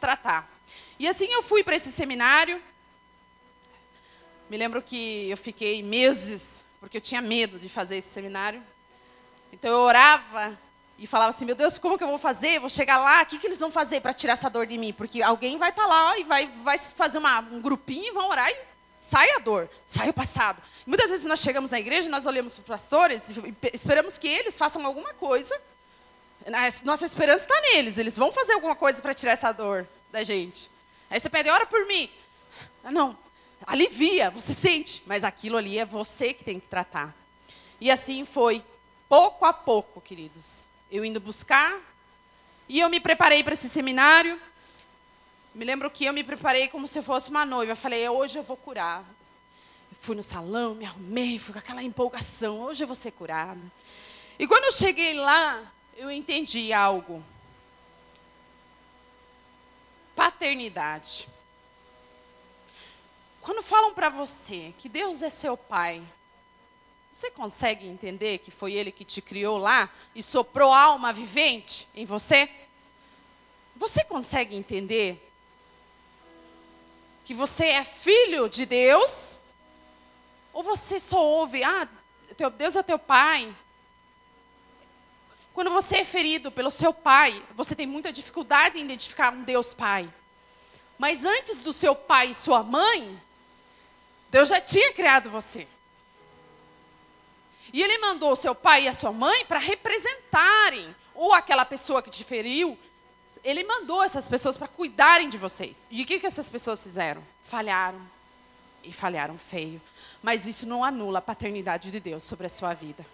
[0.00, 0.50] tratar.
[0.98, 2.60] E assim eu fui para esse seminário.
[4.48, 8.62] Me lembro que eu fiquei meses, porque eu tinha medo de fazer esse seminário.
[9.52, 10.58] Então eu orava
[11.02, 12.56] e falava assim: Meu Deus, como que eu vou fazer?
[12.56, 14.78] Eu vou chegar lá, o que, que eles vão fazer para tirar essa dor de
[14.78, 14.92] mim?
[14.92, 18.28] Porque alguém vai estar tá lá e vai, vai fazer uma, um grupinho e vão
[18.28, 18.56] orar e
[18.96, 20.62] sai a dor, sai o passado.
[20.86, 24.56] muitas vezes nós chegamos na igreja, nós olhamos para os pastores e esperamos que eles
[24.56, 25.60] façam alguma coisa.
[26.84, 30.70] Nossa esperança está neles, eles vão fazer alguma coisa para tirar essa dor da gente.
[31.10, 32.08] Aí você pede, ora por mim.
[32.84, 33.18] Não,
[33.66, 37.12] alivia, você sente, mas aquilo ali é você que tem que tratar.
[37.80, 38.64] E assim foi,
[39.08, 41.80] pouco a pouco, queridos eu indo buscar.
[42.68, 44.38] E eu me preparei para esse seminário.
[45.54, 47.72] Me lembro que eu me preparei como se eu fosse uma noiva.
[47.72, 49.02] Eu falei, hoje eu vou curar.
[50.00, 52.60] Fui no salão, me arrumei, fui com aquela empolgação.
[52.60, 53.60] Hoje eu vou ser curada.
[54.38, 55.62] E quando eu cheguei lá,
[55.96, 57.24] eu entendi algo.
[60.14, 61.26] Paternidade.
[63.40, 66.02] Quando falam para você que Deus é seu pai,
[67.12, 72.06] você consegue entender que foi Ele que te criou lá e soprou alma vivente em
[72.06, 72.48] você?
[73.76, 75.22] Você consegue entender
[77.22, 79.42] que você é filho de Deus?
[80.54, 81.86] Ou você só ouve, ah,
[82.34, 83.54] teu Deus é teu pai?
[85.52, 89.74] Quando você é ferido pelo seu pai, você tem muita dificuldade em identificar um Deus
[89.74, 90.10] pai.
[90.98, 93.20] Mas antes do seu pai e sua mãe,
[94.30, 95.68] Deus já tinha criado você.
[97.72, 102.10] E ele mandou seu pai e a sua mãe para representarem, ou aquela pessoa que
[102.10, 102.78] te feriu,
[103.42, 105.86] ele mandou essas pessoas para cuidarem de vocês.
[105.90, 107.22] E o que, que essas pessoas fizeram?
[107.44, 108.00] Falharam.
[108.84, 109.80] E falharam feio.
[110.22, 113.06] Mas isso não anula a paternidade de Deus sobre a sua vida.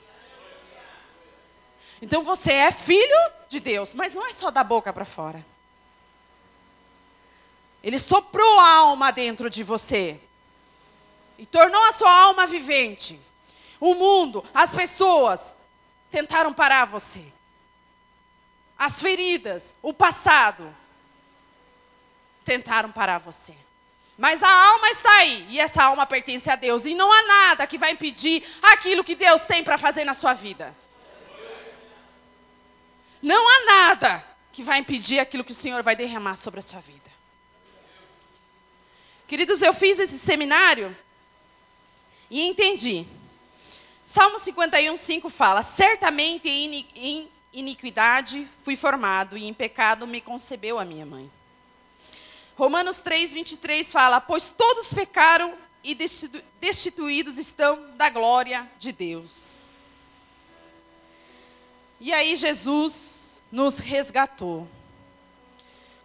[2.01, 5.45] Então você é filho de Deus, mas não é só da boca para fora.
[7.83, 10.21] Ele soprou a alma dentro de você
[11.37, 13.21] e tornou a sua alma vivente.
[13.81, 15.55] O mundo, as pessoas
[16.11, 17.25] tentaram parar você.
[18.79, 20.75] As feridas, o passado
[22.45, 23.55] tentaram parar você.
[24.17, 27.67] Mas a alma está aí, e essa alma pertence a Deus, e não há nada
[27.67, 30.75] que vai impedir aquilo que Deus tem para fazer na sua vida.
[33.23, 36.81] Não há nada que vai impedir aquilo que o Senhor vai derramar sobre a sua
[36.81, 37.09] vida.
[39.29, 40.97] Queridos, eu fiz esse seminário
[42.31, 43.07] e entendi
[44.09, 50.85] Salmo 51, 5 fala: Certamente em iniquidade fui formado, e em pecado me concebeu a
[50.85, 51.31] minha mãe.
[52.57, 55.95] Romanos 3, 23 fala: Pois todos pecaram e
[56.59, 59.59] destituídos estão da glória de Deus.
[62.01, 64.67] E aí Jesus nos resgatou.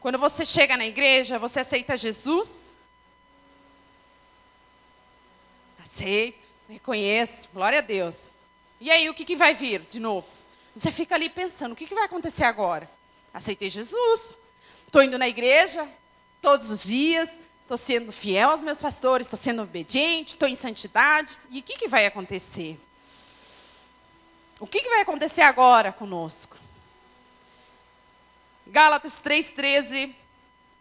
[0.02, 2.76] Quando você chega na igreja, você aceita Jesus?
[5.82, 8.32] Aceito, reconheço, glória a Deus.
[8.80, 10.28] E aí, o que, que vai vir de novo?
[10.76, 12.90] Você fica ali pensando: o que, que vai acontecer agora?
[13.34, 14.38] Aceitei Jesus,
[14.86, 15.88] estou indo na igreja
[16.42, 17.30] todos os dias,
[17.62, 21.36] estou sendo fiel aos meus pastores, estou sendo obediente, estou em santidade.
[21.50, 22.80] E o que, que vai acontecer?
[24.60, 26.58] O que, que vai acontecer agora conosco?
[28.68, 30.14] Gálatas 3,13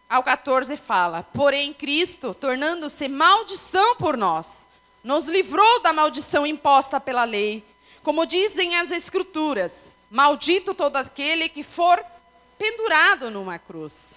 [0.08, 4.66] ao 14 fala: Porém, Cristo, tornando-se maldição por nós,
[5.02, 7.64] nos livrou da maldição imposta pela lei,
[8.02, 12.04] como dizem as Escrituras: Maldito todo aquele que for
[12.58, 14.14] pendurado numa cruz.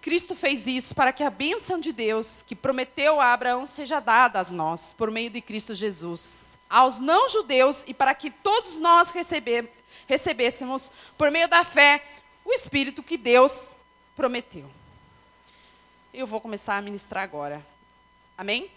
[0.00, 4.40] Cristo fez isso para que a bênção de Deus, que prometeu a Abraão, seja dada
[4.40, 9.10] a nós, por meio de Cristo Jesus, aos não-judeus, e para que todos nós
[10.06, 12.02] recebêssemos, por meio da fé,
[12.44, 13.70] o Espírito que Deus
[14.16, 14.70] prometeu.
[16.14, 17.62] Eu vou começar a ministrar agora.
[18.38, 18.70] Amém?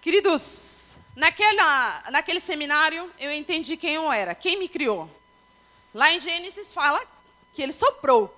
[0.00, 5.10] Queridos, naquela, naquele seminário eu entendi quem eu era, quem me criou.
[5.92, 7.06] Lá em Gênesis fala
[7.52, 8.34] que ele soprou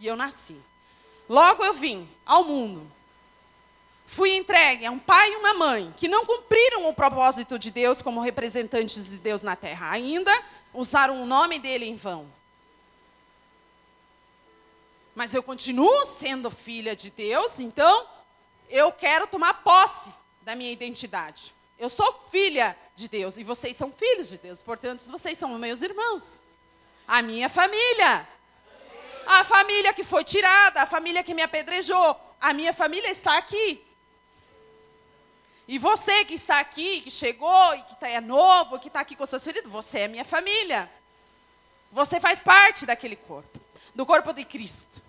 [0.00, 0.56] e eu nasci.
[1.28, 2.90] Logo eu vim ao mundo.
[4.06, 8.00] Fui entregue a um pai e uma mãe que não cumpriram o propósito de Deus
[8.00, 9.90] como representantes de Deus na terra.
[9.90, 10.32] Ainda
[10.72, 12.32] usaram o nome dele em vão.
[15.16, 18.06] Mas eu continuo sendo filha de Deus, então
[18.70, 21.52] eu quero tomar posse da minha identidade.
[21.76, 25.82] Eu sou filha de Deus e vocês são filhos de Deus, portanto, vocês são meus
[25.82, 26.40] irmãos.
[27.08, 28.28] A minha família
[29.26, 33.84] a família que foi tirada, a família que me apedrejou, a minha família está aqui.
[35.66, 39.16] E você que está aqui, que chegou e que tá, é novo, que está aqui
[39.16, 40.88] com seus filhos, você é minha família.
[41.90, 43.58] Você faz parte daquele corpo,
[43.96, 45.00] do corpo de Cristo.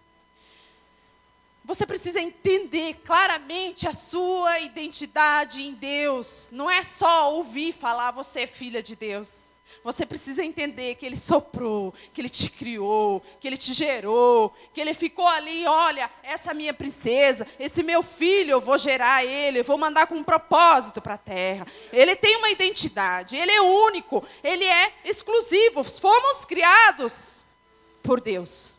[1.65, 6.49] Você precisa entender claramente a sua identidade em Deus.
[6.53, 9.41] Não é só ouvir falar, você é filha de Deus.
[9.83, 14.79] Você precisa entender que Ele soprou, que Ele te criou, que Ele te gerou, que
[14.79, 19.63] Ele ficou ali, olha, essa minha princesa, esse meu filho, eu vou gerar ele, eu
[19.65, 21.67] vou mandar com um propósito para a terra.
[21.91, 25.83] Ele tem uma identidade, Ele é único, Ele é exclusivo.
[25.83, 27.36] Fomos criados
[28.07, 28.77] por Deus.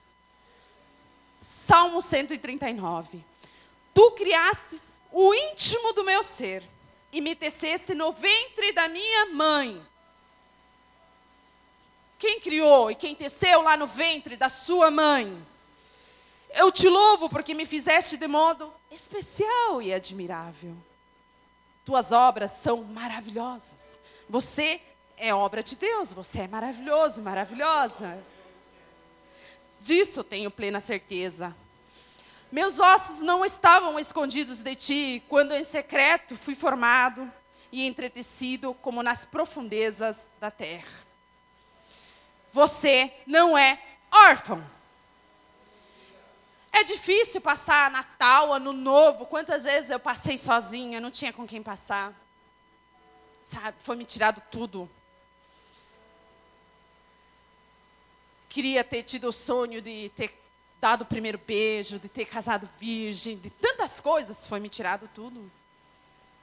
[1.39, 3.23] Salmo 139.
[3.93, 6.65] Tu criastes o íntimo do meu ser
[7.13, 9.87] e me teceste no ventre da minha mãe.
[12.19, 15.47] Quem criou e quem teceu lá no ventre da sua mãe?
[16.55, 20.75] Eu te louvo porque me fizeste de modo especial e admirável.
[21.85, 24.01] Tuas obras são maravilhosas.
[24.27, 24.81] Você
[25.19, 28.19] é obra de Deus, você é maravilhoso, maravilhosa.
[29.81, 31.55] Disso tenho plena certeza.
[32.51, 37.31] Meus ossos não estavam escondidos de ti quando em secreto fui formado
[37.71, 41.09] e entretecido como nas profundezas da terra
[42.59, 44.65] você não é órfão.
[46.73, 49.27] É difícil passar Natal, Ano Novo.
[49.27, 52.13] Quantas vezes eu passei sozinha, não tinha com quem passar.
[53.43, 54.91] Sabe, foi me tirado tudo.
[58.59, 60.37] Queria ter tido o sonho de ter
[60.81, 65.49] dado o primeiro beijo, de ter casado virgem, de tantas coisas, foi me tirado tudo.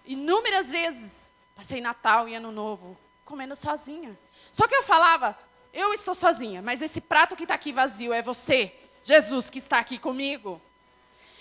[0.05, 4.17] Inúmeras vezes passei Natal e Ano Novo comendo sozinha.
[4.53, 5.37] Só que eu falava,
[5.73, 8.73] eu estou sozinha, mas esse prato que está aqui vazio é você,
[9.03, 10.61] Jesus, que está aqui comigo.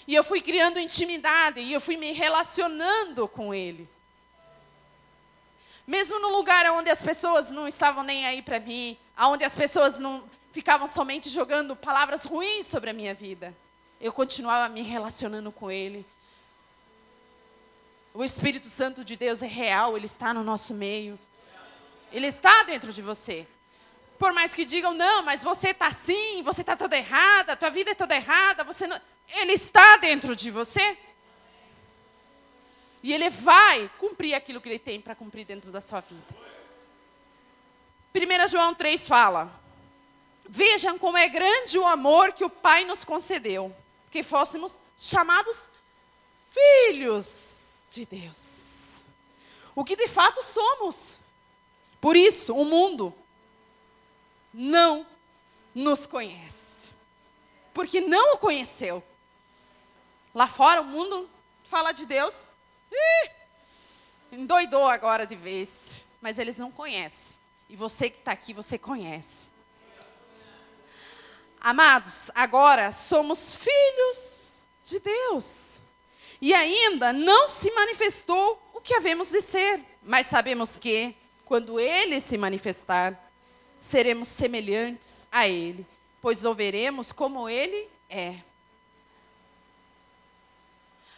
[0.08, 3.88] E eu fui criando intimidade, e eu fui me relacionando com Ele.
[5.86, 10.00] Mesmo no lugar onde as pessoas não estavam nem aí para mim, onde as pessoas
[10.00, 13.52] não ficavam somente jogando palavras ruins sobre a minha vida,
[14.00, 16.06] eu continuava me relacionando com Ele.
[18.14, 21.18] O Espírito Santo de Deus é real, Ele está no nosso meio.
[22.12, 23.48] Ele está dentro de você.
[24.16, 27.90] Por mais que digam, não, mas você está assim, você está toda errada, tua vida
[27.90, 29.00] é toda errada, você não...
[29.28, 30.96] Ele está dentro de você.
[33.02, 36.22] E ele vai cumprir aquilo que ele tem para cumprir dentro da sua vida.
[38.14, 39.63] 1 João 3 fala:
[40.46, 43.74] Vejam como é grande o amor que o Pai nos concedeu,
[44.10, 45.68] que fôssemos chamados
[46.50, 47.58] filhos
[47.90, 49.02] de Deus.
[49.74, 51.18] O que de fato somos.
[52.00, 53.14] Por isso, o mundo
[54.52, 55.06] não
[55.74, 56.94] nos conhece.
[57.72, 59.02] Porque não o conheceu.
[60.32, 61.28] Lá fora o mundo
[61.64, 62.34] fala de Deus.
[62.92, 63.30] Ih,
[64.32, 66.04] endoidou agora de vez.
[66.20, 67.36] Mas eles não conhecem.
[67.68, 69.53] E você que está aqui, você conhece.
[71.64, 74.50] Amados, agora somos filhos
[74.84, 75.76] de Deus.
[76.38, 79.80] E ainda não se manifestou o que havemos de ser.
[80.02, 83.18] Mas sabemos que, quando Ele se manifestar,
[83.80, 85.86] seremos semelhantes a Ele,
[86.20, 88.36] pois o veremos como Ele é.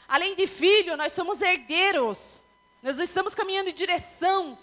[0.06, 2.44] Além de filho, nós somos herdeiros.
[2.80, 4.56] Nós estamos caminhando em direção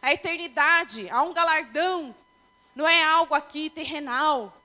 [0.00, 2.16] à eternidade, a um galardão.
[2.74, 4.61] Não é algo aqui terrenal.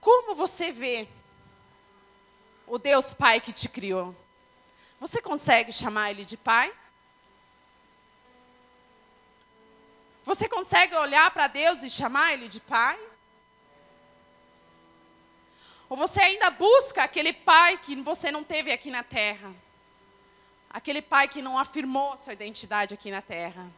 [0.00, 1.06] Como você vê
[2.66, 4.14] o Deus Pai que te criou?
[4.98, 6.72] Você consegue chamar Ele de Pai?
[10.24, 12.98] Você consegue olhar para Deus e chamar Ele de Pai?
[15.88, 19.52] Ou você ainda busca aquele pai que você não teve aqui na terra?
[20.70, 23.68] Aquele pai que não afirmou sua identidade aqui na terra?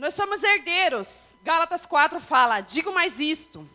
[0.00, 1.34] Nós somos herdeiros.
[1.42, 3.68] Gálatas 4 fala: digo mais isto.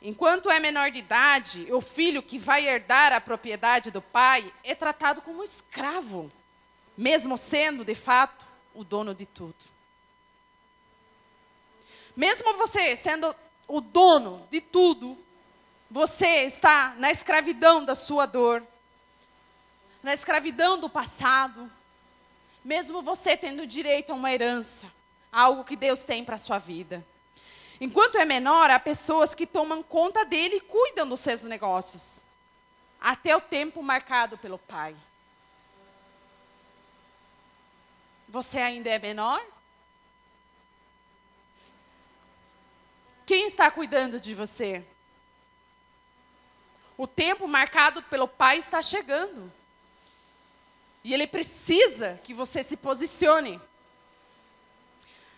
[0.00, 4.76] Enquanto é menor de idade, o filho que vai herdar a propriedade do pai é
[4.76, 6.30] tratado como escravo,
[6.96, 9.56] mesmo sendo, de fato, o dono de tudo.
[12.14, 13.34] Mesmo você sendo
[13.66, 15.18] o dono de tudo,
[15.90, 18.62] você está na escravidão da sua dor,
[20.00, 21.68] na escravidão do passado,
[22.64, 24.88] mesmo você tendo direito a uma herança,
[25.34, 27.04] algo que Deus tem para a sua vida.
[27.80, 32.22] Enquanto é menor, há pessoas que tomam conta dele e cuidam dos seus negócios,
[33.00, 34.96] até o tempo marcado pelo pai.
[38.28, 39.44] Você ainda é menor?
[43.26, 44.84] Quem está cuidando de você?
[46.96, 49.52] O tempo marcado pelo Pai está chegando.
[51.02, 53.60] E Ele precisa que você se posicione.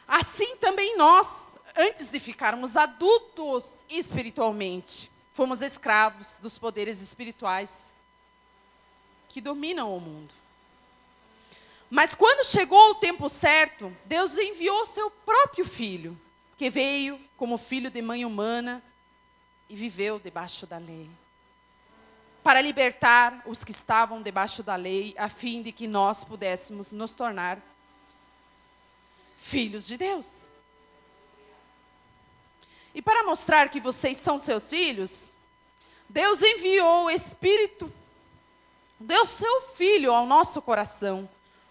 [0.06, 7.92] Assim também nós, antes de ficarmos adultos espiritualmente, fomos escravos dos poderes espirituais
[9.28, 10.32] que dominam o mundo.
[11.90, 16.18] Mas quando chegou o tempo certo, Deus enviou seu próprio filho
[16.56, 18.82] que veio como filho de mãe humana
[19.68, 21.08] e viveu debaixo da lei.
[22.42, 27.12] Para libertar os que estavam debaixo da lei, a fim de que nós pudéssemos nos
[27.12, 27.60] tornar
[29.46, 30.42] filhos de Deus.
[32.92, 35.32] E para mostrar que vocês são seus filhos,
[36.08, 37.92] Deus enviou o Espírito,
[38.98, 41.28] deu seu Filho ao nosso coração,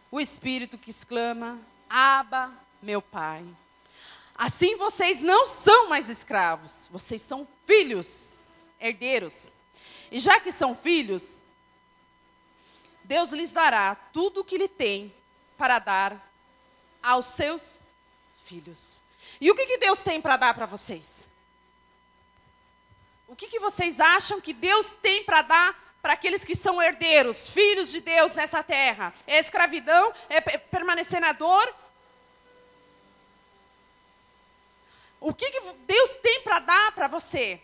[0.09, 1.59] o Espírito que exclama:
[1.89, 3.43] Abba, meu Pai.
[4.35, 9.51] Assim vocês não são mais escravos, vocês são filhos, herdeiros.
[10.11, 11.41] E já que são filhos,
[13.03, 15.13] Deus lhes dará tudo o que Ele tem
[15.57, 16.34] para dar
[17.05, 17.79] aos seus
[18.43, 19.01] filhos.
[19.39, 21.29] E o que, que Deus tem para dar para vocês?
[23.27, 27.49] O que, que vocês acham que Deus tem para dar para aqueles que são herdeiros,
[27.49, 29.13] filhos de Deus nessa terra?
[29.25, 30.13] É escravidão?
[30.29, 31.73] É permanecer na dor?
[35.19, 37.59] O que, que Deus tem para dar para você?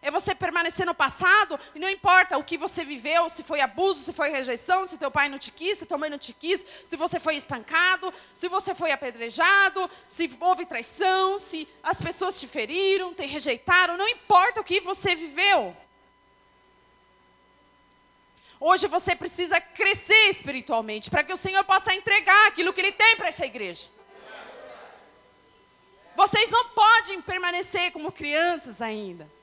[0.00, 4.00] É você permanecer no passado e não importa o que você viveu, se foi abuso,
[4.00, 6.64] se foi rejeição, se teu pai não te quis, se tua mãe não te quis,
[6.84, 12.46] se você foi espancado, se você foi apedrejado, se houve traição, se as pessoas te
[12.46, 15.76] feriram, te rejeitaram, não importa o que você viveu.
[18.60, 23.16] Hoje você precisa crescer espiritualmente para que o Senhor possa entregar aquilo que Ele tem
[23.16, 23.86] para essa igreja.
[26.14, 29.37] Vocês não podem permanecer como crianças ainda.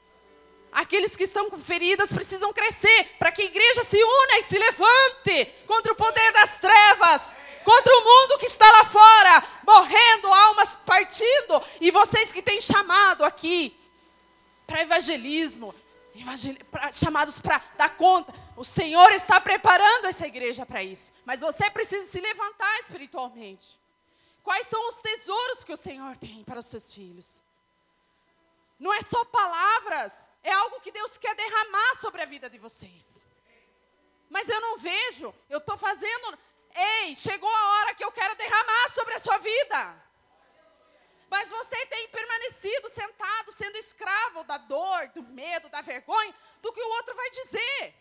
[0.75, 4.59] Aqueles que estão com feridas precisam crescer para que a igreja se una e se
[4.59, 10.73] levante contra o poder das trevas, contra o mundo que está lá fora, morrendo, almas
[10.85, 11.63] partindo.
[11.79, 13.73] E vocês que têm chamado aqui
[14.67, 15.73] para evangelismo,
[16.13, 16.57] evangel...
[16.69, 21.13] pra, chamados para dar conta, o Senhor está preparando essa igreja para isso.
[21.23, 23.79] Mas você precisa se levantar espiritualmente.
[24.43, 27.41] Quais são os tesouros que o Senhor tem para os seus filhos?
[28.77, 30.11] Não é só palavras,
[30.45, 33.03] é algo que Deus quer derramar sobre a vida de vocês.
[34.29, 36.37] Mas eu não vejo, eu estou fazendo.
[36.75, 39.79] Ei, chegou a hora que eu quero derramar sobre a sua vida.
[41.29, 46.81] Mas você tem permanecido sentado, sendo escravo da dor, do medo, da vergonha, do que
[46.81, 47.95] o outro vai dizer.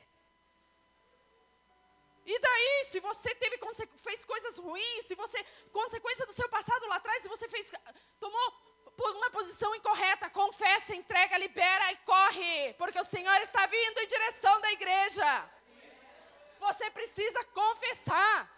[2.26, 3.58] E daí, se você teve
[4.02, 5.42] fez coisas ruins, se você
[5.72, 7.72] consequência do seu passado lá atrás, se você fez
[8.20, 14.06] tomou uma posição incorreta, confessa, entrega, libera e corre, porque o Senhor está vindo em
[14.06, 15.50] direção da igreja.
[16.60, 18.50] Você precisa confessar.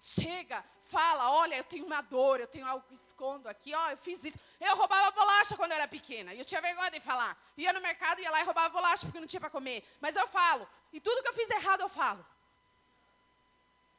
[0.00, 3.96] Chega, fala, olha, eu tenho uma dor, eu tenho algo que escondo aqui, ó, eu
[3.96, 4.38] fiz isso.
[4.60, 7.36] Eu roubava bolacha quando eu era pequena, e eu tinha vergonha de falar.
[7.56, 9.84] Ia no mercado, ia lá e roubava bolacha porque não tinha para comer.
[10.00, 12.24] Mas eu falo, e tudo que eu fiz de errado eu falo.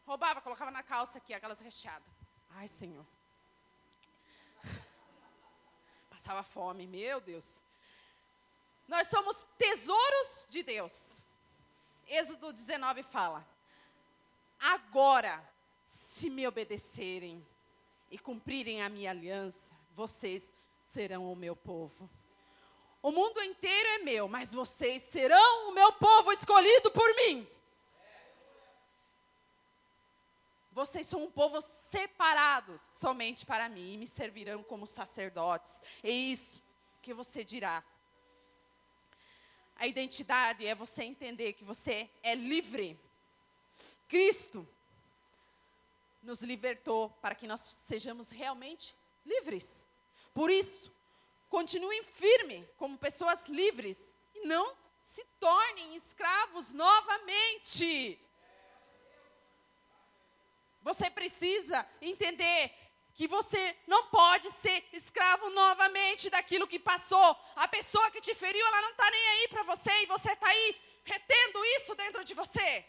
[0.05, 2.07] Roubava, colocava na calça aqui, aquelas recheadas.
[2.49, 3.05] Ai, Senhor.
[6.21, 7.61] Passava fome, meu Deus.
[8.89, 11.23] Nós somos tesouros de Deus.
[12.05, 13.47] Êxodo 19 fala:
[14.59, 15.41] Agora,
[15.87, 17.47] se me obedecerem
[18.11, 22.09] e cumprirem a minha aliança, vocês serão o meu povo.
[23.01, 27.47] O mundo inteiro é meu, mas vocês serão o meu povo escolhido por mim.
[30.79, 35.83] Vocês são um povo separado somente para mim e me servirão como sacerdotes.
[36.01, 36.63] É isso
[37.01, 37.83] que você dirá.
[39.75, 42.97] A identidade é você entender que você é livre.
[44.07, 44.65] Cristo
[46.23, 49.85] nos libertou para que nós sejamos realmente livres.
[50.33, 50.89] Por isso,
[51.49, 53.99] continuem firmes como pessoas livres
[54.33, 58.17] e não se tornem escravos novamente.
[60.81, 62.71] Você precisa entender
[63.13, 67.37] que você não pode ser escravo novamente daquilo que passou.
[67.55, 70.47] A pessoa que te feriu, ela não está nem aí para você e você está
[70.47, 72.85] aí retendo isso dentro de você.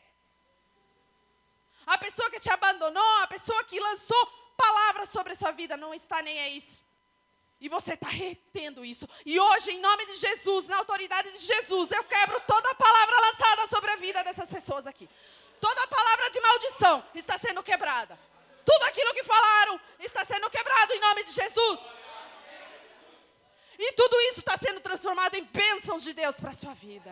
[1.87, 4.27] A pessoa que te abandonou, a pessoa que lançou
[4.57, 6.63] palavras sobre a sua vida, não está nem aí.
[7.61, 9.09] E você está retendo isso.
[9.27, 13.21] E hoje, em nome de Jesus, na autoridade de Jesus, eu quebro toda a palavra
[13.21, 15.09] lançada sobre a vida dessas pessoas aqui.
[15.61, 18.19] Toda palavra de maldição está sendo quebrada.
[18.65, 21.81] Tudo aquilo que falaram está sendo quebrado em nome de Jesus.
[23.79, 27.11] E tudo isso está sendo transformado em bênçãos de Deus para a sua vida.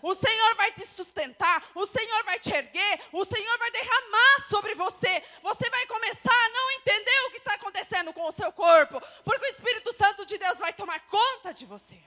[0.00, 4.74] O Senhor vai te sustentar, o Senhor vai te erguer, o Senhor vai derramar sobre
[4.74, 5.24] você.
[5.42, 9.46] Você vai começar a não entender o que está acontecendo com o seu corpo, porque
[9.46, 11.98] o Espírito Santo de Deus vai tomar conta de você.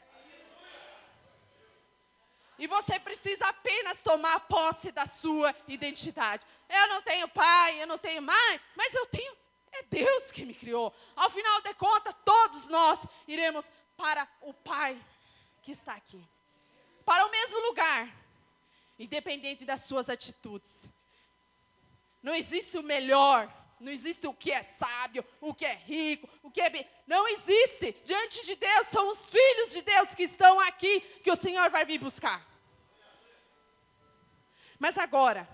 [2.59, 6.45] E você precisa apenas tomar posse da sua identidade.
[6.69, 9.35] Eu não tenho pai, eu não tenho mãe, mas eu tenho.
[9.71, 10.93] É Deus que me criou.
[11.15, 14.97] Ao final de contas, todos nós iremos para o Pai
[15.61, 16.25] que está aqui
[17.07, 18.13] para o mesmo lugar,
[18.99, 20.89] independente das suas atitudes.
[22.21, 23.49] Não existe o melhor,
[23.79, 26.85] não existe o que é sábio, o que é rico, o que é.
[27.07, 27.95] Não existe.
[28.03, 31.85] Diante de Deus, são os filhos de Deus que estão aqui que o Senhor vai
[31.85, 32.45] vir buscar.
[34.80, 35.47] Mas agora,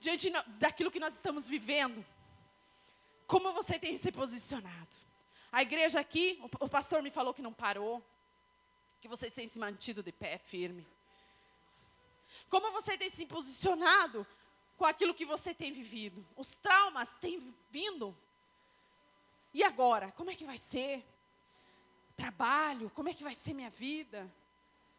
[0.00, 2.04] diante daquilo que nós estamos vivendo,
[3.26, 4.88] como você tem se posicionado?
[5.50, 8.04] A igreja aqui, o pastor me falou que não parou,
[9.00, 10.86] que vocês têm se mantido de pé firme.
[12.48, 14.26] Como você tem se posicionado
[14.76, 16.26] com aquilo que você tem vivido.
[16.36, 18.16] Os traumas têm vindo.
[19.52, 20.12] E agora?
[20.12, 21.04] Como é que vai ser?
[22.16, 22.90] Trabalho?
[22.90, 24.32] Como é que vai ser minha vida?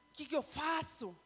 [0.10, 1.18] O que, que eu faço?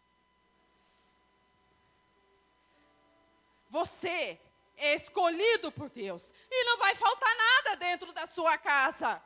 [3.73, 4.39] Você
[4.77, 6.31] é escolhido por Deus.
[6.51, 9.19] E não vai faltar nada dentro da sua casa.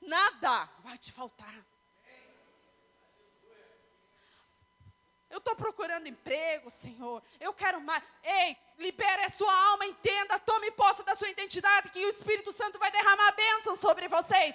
[0.00, 1.56] Nada vai te faltar.
[5.28, 7.20] Eu estou procurando emprego, Senhor.
[7.40, 8.04] Eu quero mais.
[8.22, 12.78] Ei, libere a sua alma, entenda, tome posse da sua identidade, que o Espírito Santo
[12.78, 14.54] vai derramar bênção sobre vocês.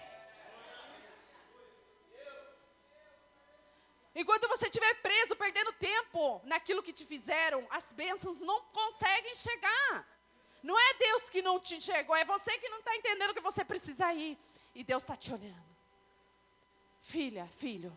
[4.19, 10.07] Enquanto você estiver preso, perdendo tempo naquilo que te fizeram, as bênçãos não conseguem chegar.
[10.63, 13.63] Não é Deus que não te enxergou, é você que não está entendendo que você
[13.63, 14.35] precisa ir.
[14.73, 15.77] E Deus está te olhando.
[16.99, 17.95] Filha, filho,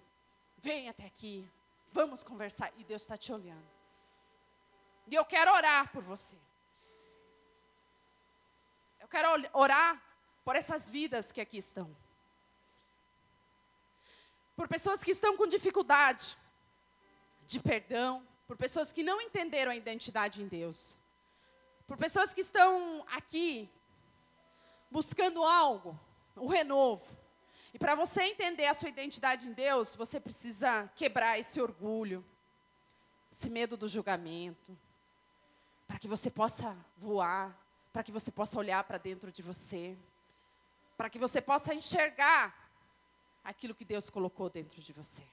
[0.58, 1.50] vem até aqui.
[1.90, 2.70] Vamos conversar.
[2.76, 3.70] E Deus está te olhando.
[5.06, 6.36] E eu quero orar por você.
[9.00, 9.98] Eu quero orar
[10.44, 11.96] por essas vidas que aqui estão.
[14.60, 16.36] Por pessoas que estão com dificuldade
[17.46, 18.22] de perdão.
[18.46, 20.98] Por pessoas que não entenderam a identidade em Deus.
[21.86, 23.70] Por pessoas que estão aqui
[24.90, 25.98] buscando algo
[26.36, 27.06] o renovo.
[27.72, 32.22] E para você entender a sua identidade em Deus, você precisa quebrar esse orgulho,
[33.32, 34.78] esse medo do julgamento,
[35.88, 37.58] para que você possa voar,
[37.94, 39.96] para que você possa olhar para dentro de você,
[40.98, 42.59] para que você possa enxergar
[43.44, 45.24] aquilo que Deus colocou dentro de você.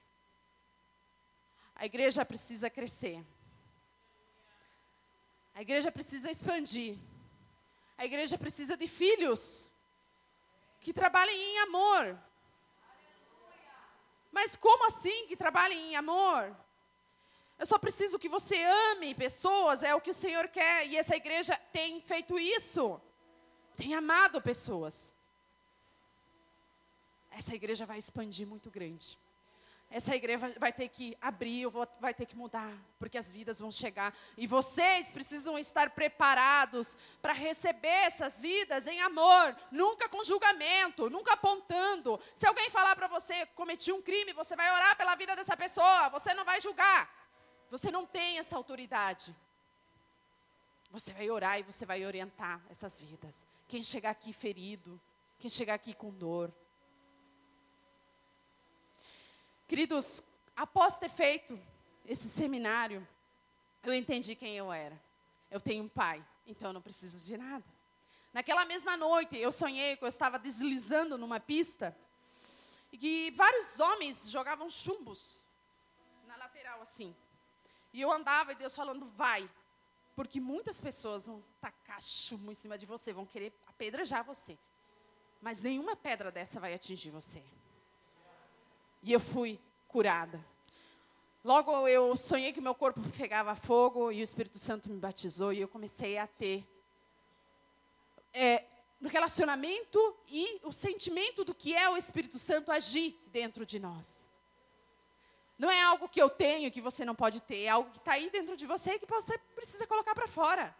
[1.74, 3.24] A igreja precisa crescer.
[5.54, 6.98] A igreja precisa expandir.
[7.96, 9.68] A igreja precisa de filhos
[10.80, 12.18] que trabalhem em amor.
[14.30, 16.56] Mas como assim que trabalhem em amor?
[17.58, 21.16] Eu só preciso que você ame pessoas, é o que o Senhor quer, e essa
[21.16, 23.00] igreja tem feito isso.
[23.76, 25.12] Tem amado pessoas.
[27.38, 29.16] Essa igreja vai expandir muito grande.
[29.88, 33.70] Essa igreja vai ter que abrir, vou, vai ter que mudar, porque as vidas vão
[33.70, 34.12] chegar.
[34.36, 41.34] E vocês precisam estar preparados para receber essas vidas em amor, nunca com julgamento, nunca
[41.34, 42.18] apontando.
[42.34, 46.08] Se alguém falar para você cometi um crime, você vai orar pela vida dessa pessoa,
[46.08, 47.08] você não vai julgar.
[47.70, 49.32] Você não tem essa autoridade.
[50.90, 53.46] Você vai orar e você vai orientar essas vidas.
[53.68, 55.00] Quem chegar aqui ferido,
[55.38, 56.52] quem chegar aqui com dor.
[59.68, 60.22] Queridos,
[60.56, 61.60] após ter feito
[62.06, 63.06] esse seminário,
[63.84, 64.98] eu entendi quem eu era.
[65.50, 67.64] Eu tenho um pai, então eu não preciso de nada.
[68.32, 71.94] Naquela mesma noite, eu sonhei que eu estava deslizando numa pista
[72.90, 75.44] e que vários homens jogavam chumbos
[76.26, 77.14] na lateral assim.
[77.92, 79.48] E eu andava e Deus falando, vai.
[80.16, 84.58] Porque muitas pessoas vão tacar chumbo em cima de você, vão querer apedrejar você.
[85.42, 87.44] Mas nenhuma pedra dessa vai atingir você.
[89.02, 90.44] E eu fui curada.
[91.44, 95.60] Logo eu sonhei que meu corpo pegava fogo e o Espírito Santo me batizou e
[95.60, 96.66] eu comecei a ter
[98.32, 98.64] é,
[99.02, 104.26] relacionamento e o sentimento do que é o Espírito Santo agir dentro de nós.
[105.58, 108.12] Não é algo que eu tenho que você não pode ter, é algo que está
[108.12, 110.74] aí dentro de você que você precisa colocar para fora.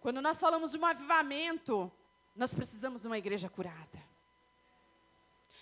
[0.00, 1.90] Quando nós falamos de um avivamento,
[2.34, 4.01] nós precisamos de uma igreja curada.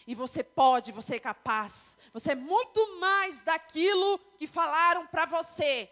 [0.06, 1.96] E você pode, você é capaz.
[2.12, 5.90] Você é muito mais daquilo que falaram para você.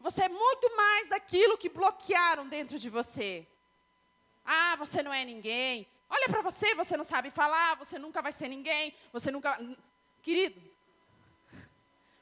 [0.00, 3.46] Você é muito mais daquilo que bloquearam dentro de você.
[4.44, 5.86] Ah, você não é ninguém.
[6.08, 9.58] Olha para você, você não sabe falar, você nunca vai ser ninguém, você nunca.
[10.22, 10.60] Querido,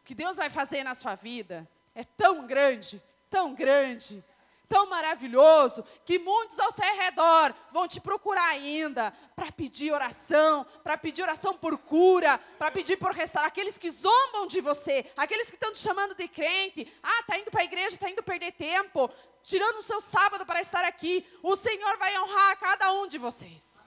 [0.01, 4.23] o que Deus vai fazer na sua vida é tão grande, tão grande,
[4.69, 10.99] tão maravilhoso, que muitos ao seu redor vão te procurar ainda para pedir oração, para
[10.99, 13.49] pedir oração por cura, para pedir por restaurar.
[13.49, 16.93] Aqueles que zombam de você, aqueles que estão te chamando de crente.
[17.03, 19.11] Ah, está indo para a igreja, está indo perder tempo,
[19.43, 21.27] tirando o seu sábado para estar aqui.
[21.43, 23.79] O Senhor vai honrar cada um de vocês.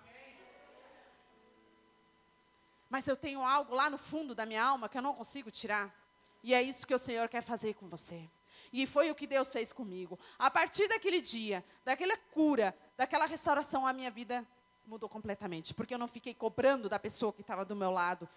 [2.89, 5.95] Mas eu tenho algo lá no fundo da minha alma que eu não consigo tirar.
[6.43, 8.27] E é isso que o Senhor quer fazer com você.
[8.71, 10.17] E foi o que Deus fez comigo.
[10.39, 14.47] A partir daquele dia, daquela cura, daquela restauração, a minha vida
[14.85, 15.73] mudou completamente.
[15.73, 18.27] Porque eu não fiquei cobrando da pessoa que estava do meu lado.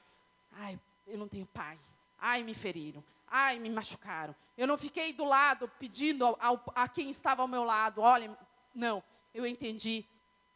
[0.52, 1.78] Ai, eu não tenho pai.
[2.18, 3.04] Ai, me feriram.
[3.28, 4.34] Ai, me machucaram.
[4.56, 8.00] Eu não fiquei do lado pedindo ao, a quem estava ao meu lado.
[8.00, 8.36] Olha,
[8.74, 9.02] não.
[9.32, 10.04] Eu entendi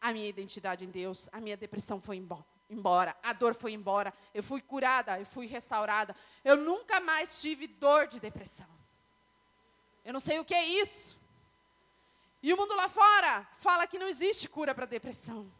[0.01, 1.29] a minha identidade em Deus.
[1.31, 5.47] A minha depressão foi embora embora, a dor foi embora, eu fui curada, eu fui
[5.47, 6.15] restaurada.
[6.43, 8.78] Eu nunca mais tive dor de depressão.
[10.03, 11.19] Eu não sei o que é isso.
[12.41, 15.51] E o mundo lá fora fala que não existe cura para depressão.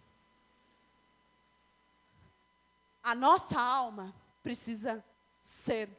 [3.04, 5.04] A nossa alma precisa
[5.40, 5.90] ser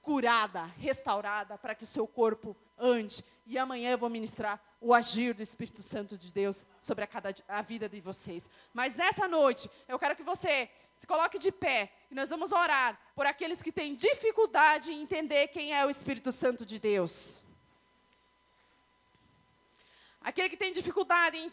[0.00, 3.24] curada, restaurada, para que o seu corpo ande.
[3.46, 7.34] E amanhã eu vou ministrar o agir do Espírito Santo de Deus sobre a, cada,
[7.46, 8.50] a vida de vocês.
[8.72, 10.70] Mas nessa noite, eu quero que você
[11.02, 15.48] se coloque de pé e nós vamos orar por aqueles que têm dificuldade em entender
[15.48, 17.42] quem é o Espírito Santo de Deus.
[20.20, 21.50] Aquele que tem dificuldade em